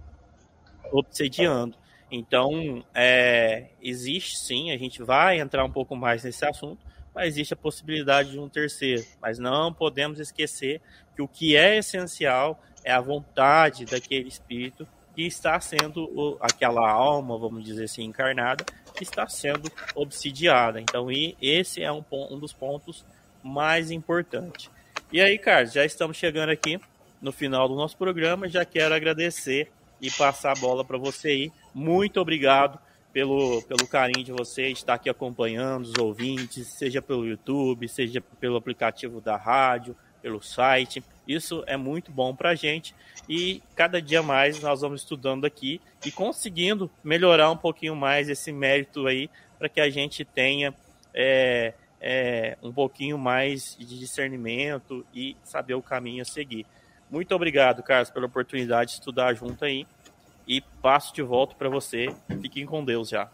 [0.91, 1.75] obsediando.
[2.11, 6.79] Então, é, existe sim, a gente vai entrar um pouco mais nesse assunto,
[7.13, 9.03] mas existe a possibilidade de um terceiro.
[9.21, 10.81] Mas não podemos esquecer
[11.15, 17.37] que o que é essencial é a vontade daquele espírito que está sendo aquela alma,
[17.37, 20.81] vamos dizer assim, encarnada, que está sendo obsidiada.
[20.81, 23.05] Então, e esse é um, um dos pontos
[23.41, 24.69] mais importantes.
[25.11, 26.79] E aí, Carlos, já estamos chegando aqui
[27.21, 28.49] no final do nosso programa.
[28.49, 31.51] Já quero agradecer e passar a bola para você aí.
[31.73, 32.79] Muito obrigado
[33.13, 38.57] pelo, pelo carinho de você estar aqui acompanhando os ouvintes, seja pelo YouTube, seja pelo
[38.57, 41.03] aplicativo da rádio, pelo site.
[41.27, 42.93] Isso é muito bom para a gente
[43.29, 48.51] e cada dia mais nós vamos estudando aqui e conseguindo melhorar um pouquinho mais esse
[48.51, 50.73] mérito aí para que a gente tenha
[51.13, 56.65] é, é, um pouquinho mais de discernimento e saber o caminho a seguir.
[57.09, 59.85] Muito obrigado, Carlos, pela oportunidade de estudar junto aí
[60.47, 62.13] e passo de volta para você.
[62.41, 63.27] Fiquem com Deus já.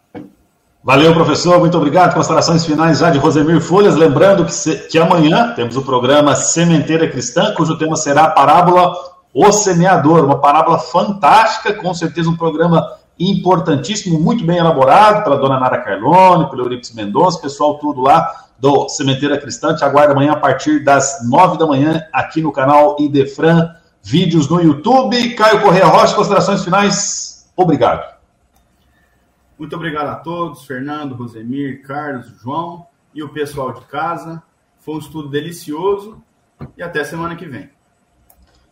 [0.83, 1.59] Valeu, professor.
[1.59, 2.13] Muito obrigado.
[2.13, 3.95] Considerações finais já de Rosemir Folhas.
[3.95, 8.93] Lembrando que, se, que amanhã temos o programa Sementeira Cristã, cujo tema será a parábola
[9.33, 10.25] O Semeador.
[10.25, 16.49] Uma parábola fantástica, com certeza um programa importantíssimo, muito bem elaborado pela dona Nara Carlone,
[16.49, 19.75] pelo Euripides Mendonça, pessoal tudo lá do Sementeira Cristã.
[19.75, 24.61] Te aguarda amanhã a partir das nove da manhã aqui no canal Idefran, vídeos no
[24.61, 25.33] YouTube.
[25.33, 27.51] Caio Correia Rocha, considerações finais.
[27.57, 28.15] Obrigado.
[29.57, 32.85] Muito obrigado a todos, Fernando, Rosemir, Carlos, João.
[33.13, 34.41] e o pessoal de casa.
[34.79, 36.21] Foi um estudo delicioso
[36.77, 37.69] e até semana que vem.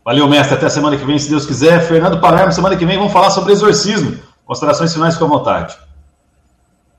[0.05, 0.55] Valeu, mestre.
[0.55, 1.81] Até semana que vem, se Deus quiser.
[1.81, 4.17] Fernando Palermo, semana que vem vamos falar sobre exorcismo.
[4.45, 5.77] Considerações finais, com a vontade.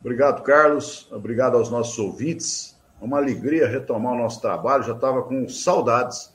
[0.01, 1.09] Obrigado, Carlos.
[1.11, 2.70] Obrigado aos nossos ouvintes.
[3.01, 4.83] Uma alegria retomar o nosso trabalho.
[4.83, 6.33] Já estava com saudades,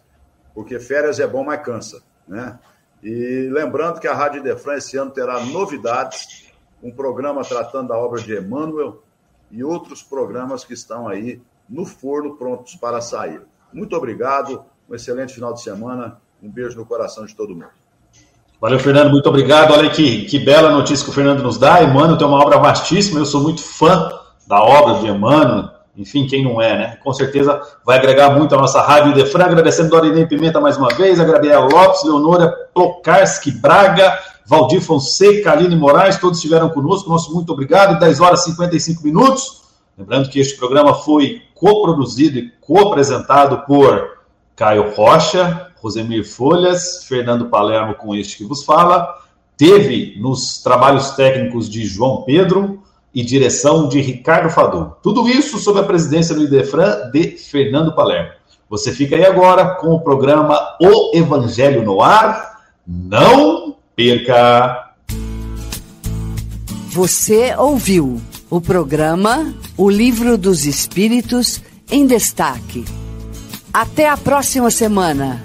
[0.54, 2.60] porque férias é bom, mas cansa, né?
[3.04, 6.48] E lembrando que a Rádio Defran esse ano terá novidades,
[6.82, 9.04] um programa tratando da obra de Emmanuel
[9.52, 11.40] e outros programas que estão aí
[11.70, 13.42] no forno prontos para sair.
[13.72, 17.70] Muito obrigado, um excelente final de semana, um beijo no coração de todo mundo.
[18.60, 19.74] Valeu, Fernando, muito obrigado.
[19.74, 21.84] Olha que, que bela notícia que o Fernando nos dá.
[21.84, 24.10] Emmanuel tem uma obra vastíssima, eu sou muito fã
[24.48, 25.75] da obra de Emmanuel.
[25.98, 26.98] Enfim, quem não é, né?
[27.04, 29.46] Com certeza vai agregar muito a nossa rádio Defran.
[29.46, 35.76] Agradecendo Dorinei Pimenta mais uma vez, a Gabriela Lopes, Leonora Plokarski Braga, Valdir Fonseca, Aline
[35.76, 37.10] Moraes, todos estiveram conosco.
[37.10, 38.00] Nosso muito obrigado.
[38.00, 39.64] 10 horas e 55 minutos.
[39.98, 44.18] Lembrando que este programa foi coproduzido e co-apresentado por
[44.54, 49.08] Caio Rocha, Rosemir Folhas, Fernando Palermo com este que vos fala.
[49.58, 52.84] Teve nos trabalhos técnicos de João Pedro
[53.16, 54.94] e direção de Ricardo Fadu.
[55.02, 58.32] Tudo isso sob a presidência do Idefran de Fernando Palermo.
[58.70, 62.60] Você fica aí agora com o programa O Evangelho no Ar.
[62.86, 64.92] Não perca!
[66.90, 72.84] Você ouviu o programa O Livro dos Espíritos em Destaque.
[73.74, 75.42] Até a próxima semana.